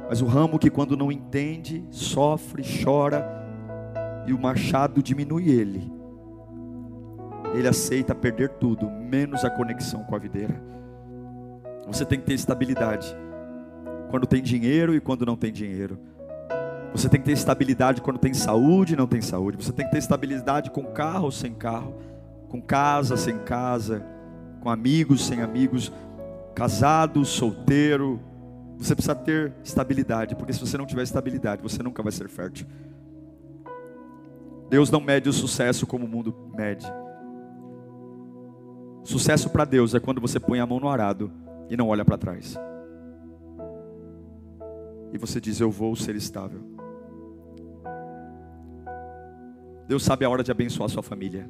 Mas 0.08 0.22
o 0.22 0.26
ramo 0.26 0.58
que, 0.58 0.70
quando 0.70 0.98
não 0.98 1.12
entende, 1.12 1.86
sofre, 1.92 2.64
chora, 2.84 3.40
e 4.26 4.34
o 4.34 4.40
machado 4.40 5.02
diminui 5.02 5.50
ele, 5.50 5.92
ele 7.54 7.68
aceita 7.68 8.14
perder 8.14 8.50
tudo, 8.50 8.90
menos 8.90 9.44
a 9.44 9.50
conexão 9.50 10.04
com 10.04 10.16
a 10.16 10.20
videira. 10.20 10.62
Você 11.88 12.06
tem 12.06 12.20
que 12.20 12.26
ter 12.26 12.34
estabilidade 12.34 13.16
quando 14.10 14.28
tem 14.28 14.42
dinheiro 14.42 14.94
e 14.96 15.00
quando 15.00 15.26
não 15.26 15.36
tem 15.36 15.52
dinheiro. 15.52 15.98
Você 16.92 17.08
tem 17.08 17.20
que 17.20 17.26
ter 17.26 17.34
estabilidade 17.34 18.02
quando 18.02 18.18
tem 18.18 18.34
saúde 18.34 18.94
e 18.94 18.98
não 18.98 19.08
tem 19.08 19.22
saúde. 19.22 19.64
Você 19.64 19.72
tem 19.72 19.86
que 19.86 19.92
ter 19.92 19.98
estabilidade 19.98 20.72
com 20.72 20.84
carro 20.86 21.26
ou 21.26 21.32
sem 21.32 21.54
carro, 21.54 21.96
com 22.50 22.62
casa 22.62 23.16
sem 23.16 23.38
casa, 23.40 24.04
com 24.60 24.70
amigos 24.70 25.26
sem 25.26 25.42
amigos, 25.42 25.92
casado, 26.56 27.24
solteiro. 27.24 28.20
Você 28.78 28.96
precisa 28.96 29.16
ter 29.16 29.54
estabilidade, 29.64 30.36
porque 30.36 30.52
se 30.52 30.60
você 30.60 30.78
não 30.78 30.86
tiver 30.86 31.04
estabilidade, 31.04 31.62
você 31.62 31.82
nunca 31.82 32.04
vai 32.04 32.12
ser 32.12 32.28
fértil. 32.28 32.68
Deus 34.70 34.92
não 34.92 35.00
mede 35.00 35.30
o 35.30 35.34
sucesso 35.34 35.88
como 35.88 36.06
o 36.06 36.08
mundo 36.08 36.36
mede. 36.56 36.86
Sucesso 39.04 39.50
para 39.50 39.66
Deus 39.66 39.96
é 39.96 40.00
quando 40.00 40.22
você 40.22 40.40
põe 40.40 40.60
a 40.60 40.66
mão 40.66 40.80
no 40.80 40.90
arado 40.90 41.32
e 41.70 41.78
não 41.78 41.88
olha 41.88 42.06
para 42.06 42.18
trás. 42.18 42.56
E 45.12 45.18
você 45.18 45.42
diz: 45.42 45.60
Eu 45.60 45.72
vou 45.72 45.96
ser 45.96 46.16
estável. 46.16 46.62
Deus 49.88 50.04
sabe 50.04 50.24
a 50.24 50.30
hora 50.30 50.44
de 50.44 50.52
abençoar 50.52 50.88
sua 50.90 51.02
família. 51.02 51.50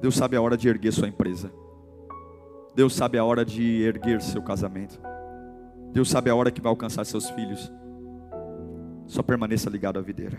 Deus 0.00 0.16
sabe 0.16 0.36
a 0.36 0.42
hora 0.42 0.56
de 0.56 0.68
erguer 0.68 0.92
sua 0.92 1.08
empresa. 1.08 1.52
Deus 2.74 2.94
sabe 2.94 3.18
a 3.18 3.24
hora 3.24 3.44
de 3.44 3.82
erguer 3.82 4.20
seu 4.20 4.42
casamento. 4.42 5.00
Deus 5.92 6.08
sabe 6.08 6.30
a 6.30 6.34
hora 6.34 6.50
que 6.50 6.60
vai 6.60 6.70
alcançar 6.70 7.04
seus 7.04 7.28
filhos. 7.30 7.72
Só 9.06 9.22
permaneça 9.22 9.68
ligado 9.70 9.98
à 9.98 10.02
videira. 10.02 10.38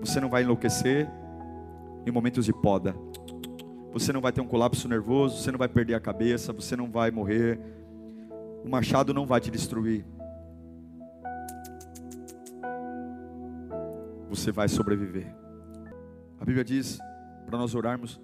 Você 0.00 0.20
não 0.20 0.28
vai 0.28 0.42
enlouquecer 0.42 1.08
em 2.06 2.10
momentos 2.10 2.44
de 2.44 2.52
poda. 2.52 2.94
Você 3.92 4.12
não 4.12 4.20
vai 4.20 4.32
ter 4.32 4.40
um 4.40 4.46
colapso 4.46 4.88
nervoso, 4.88 5.42
você 5.42 5.50
não 5.50 5.58
vai 5.58 5.68
perder 5.68 5.94
a 5.94 6.00
cabeça, 6.00 6.52
você 6.52 6.76
não 6.76 6.90
vai 6.90 7.10
morrer. 7.10 7.58
O 8.64 8.68
machado 8.68 9.14
não 9.14 9.26
vai 9.26 9.40
te 9.40 9.50
destruir. 9.50 10.04
você 14.30 14.52
vai 14.52 14.68
sobreviver. 14.68 15.26
A 16.40 16.44
Bíblia 16.44 16.64
diz 16.64 17.00
para 17.50 17.58
nós 17.58 17.74
orarmos 17.74 18.20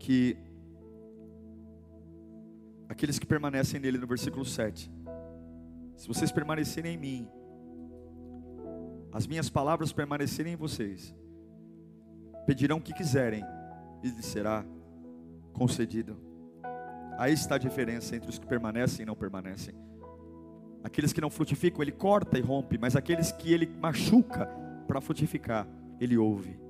que 0.00 0.36
aqueles 2.88 3.16
que 3.16 3.24
permanecem 3.24 3.78
nele, 3.78 3.96
no 3.96 4.08
versículo 4.08 4.44
7, 4.44 4.90
se 5.96 6.08
vocês 6.08 6.32
permanecerem 6.32 6.94
em 6.94 6.98
mim, 6.98 7.28
as 9.12 9.28
minhas 9.28 9.48
palavras 9.48 9.92
permanecerem 9.92 10.54
em 10.54 10.56
vocês, 10.56 11.14
pedirão 12.44 12.78
o 12.78 12.82
que 12.82 12.92
quiserem 12.92 13.44
e 14.02 14.08
lhes 14.08 14.26
será 14.26 14.66
concedido. 15.52 16.16
Aí 17.16 17.32
está 17.32 17.54
a 17.54 17.58
diferença 17.58 18.16
entre 18.16 18.28
os 18.28 18.36
que 18.36 18.46
permanecem 18.48 19.04
e 19.04 19.06
não 19.06 19.14
permanecem. 19.14 19.76
Aqueles 20.82 21.12
que 21.12 21.20
não 21.20 21.30
frutificam, 21.30 21.80
ele 21.82 21.92
corta 21.92 22.36
e 22.36 22.42
rompe, 22.42 22.76
mas 22.76 22.96
aqueles 22.96 23.30
que 23.30 23.52
ele 23.52 23.66
machuca 23.80 24.46
para 24.88 25.00
frutificar, 25.00 25.68
ele 26.00 26.18
ouve. 26.18 26.63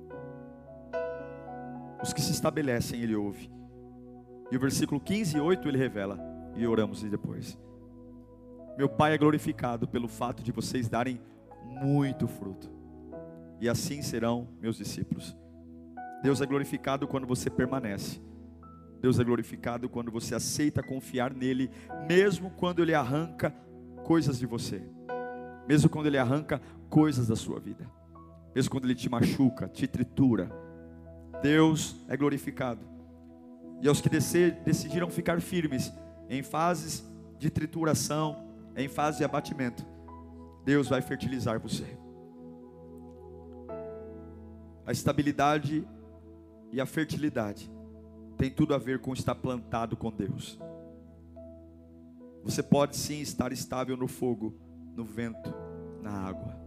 Os 2.05 2.13
que 2.13 2.21
se 2.21 2.31
estabelecem, 2.31 3.01
ele 3.01 3.15
ouve. 3.15 3.49
E 4.51 4.55
o 4.55 4.59
versículo 4.59 5.01
15 5.01 5.37
e 5.37 5.39
8 5.39 5.67
ele 5.67 5.79
revela, 5.79 6.19
e 6.55 6.67
oramos 6.67 7.03
e 7.03 7.09
depois. 7.09 7.57
Meu 8.77 8.87
Pai 8.87 9.15
é 9.15 9.17
glorificado 9.17 9.87
pelo 9.87 10.07
fato 10.07 10.43
de 10.43 10.51
vocês 10.51 10.87
darem 10.87 11.19
muito 11.81 12.27
fruto, 12.27 12.69
e 13.59 13.67
assim 13.67 14.03
serão 14.03 14.47
meus 14.61 14.77
discípulos. 14.77 15.35
Deus 16.21 16.41
é 16.41 16.45
glorificado 16.45 17.07
quando 17.07 17.25
você 17.25 17.49
permanece. 17.49 18.21
Deus 19.01 19.19
é 19.19 19.23
glorificado 19.23 19.89
quando 19.89 20.11
você 20.11 20.35
aceita 20.35 20.83
confiar 20.83 21.33
nele, 21.33 21.71
mesmo 22.07 22.51
quando 22.51 22.83
ele 22.83 22.93
arranca 22.93 23.49
coisas 24.03 24.37
de 24.37 24.45
você, 24.45 24.83
mesmo 25.67 25.89
quando 25.89 26.05
Ele 26.05 26.19
arranca 26.19 26.61
coisas 26.87 27.25
da 27.25 27.35
sua 27.35 27.59
vida, 27.59 27.89
mesmo 28.53 28.69
quando 28.69 28.85
Ele 28.85 28.93
te 28.93 29.09
machuca, 29.09 29.67
te 29.67 29.87
tritura. 29.87 30.64
Deus 31.41 31.95
é 32.07 32.17
glorificado. 32.17 32.81
E 33.81 33.87
aos 33.87 34.01
que 34.01 34.09
decidiram 34.09 35.09
ficar 35.09 35.41
firmes 35.41 35.91
em 36.29 36.41
fases 36.41 37.03
de 37.37 37.49
trituração, 37.49 38.45
em 38.75 38.87
fase 38.87 39.19
de 39.19 39.23
abatimento, 39.23 39.85
Deus 40.63 40.87
vai 40.87 41.01
fertilizar 41.01 41.59
você. 41.59 41.85
A 44.85 44.91
estabilidade 44.91 45.87
e 46.71 46.81
a 46.81 46.85
fertilidade 46.85 47.69
tem 48.37 48.51
tudo 48.51 48.73
a 48.73 48.77
ver 48.77 48.99
com 48.99 49.13
estar 49.13 49.35
plantado 49.35 49.95
com 49.95 50.11
Deus. 50.11 50.59
Você 52.43 52.61
pode 52.61 52.95
sim 52.95 53.21
estar 53.21 53.51
estável 53.51 53.97
no 53.97 54.07
fogo, 54.07 54.55
no 54.95 55.03
vento, 55.03 55.53
na 56.01 56.11
água. 56.11 56.64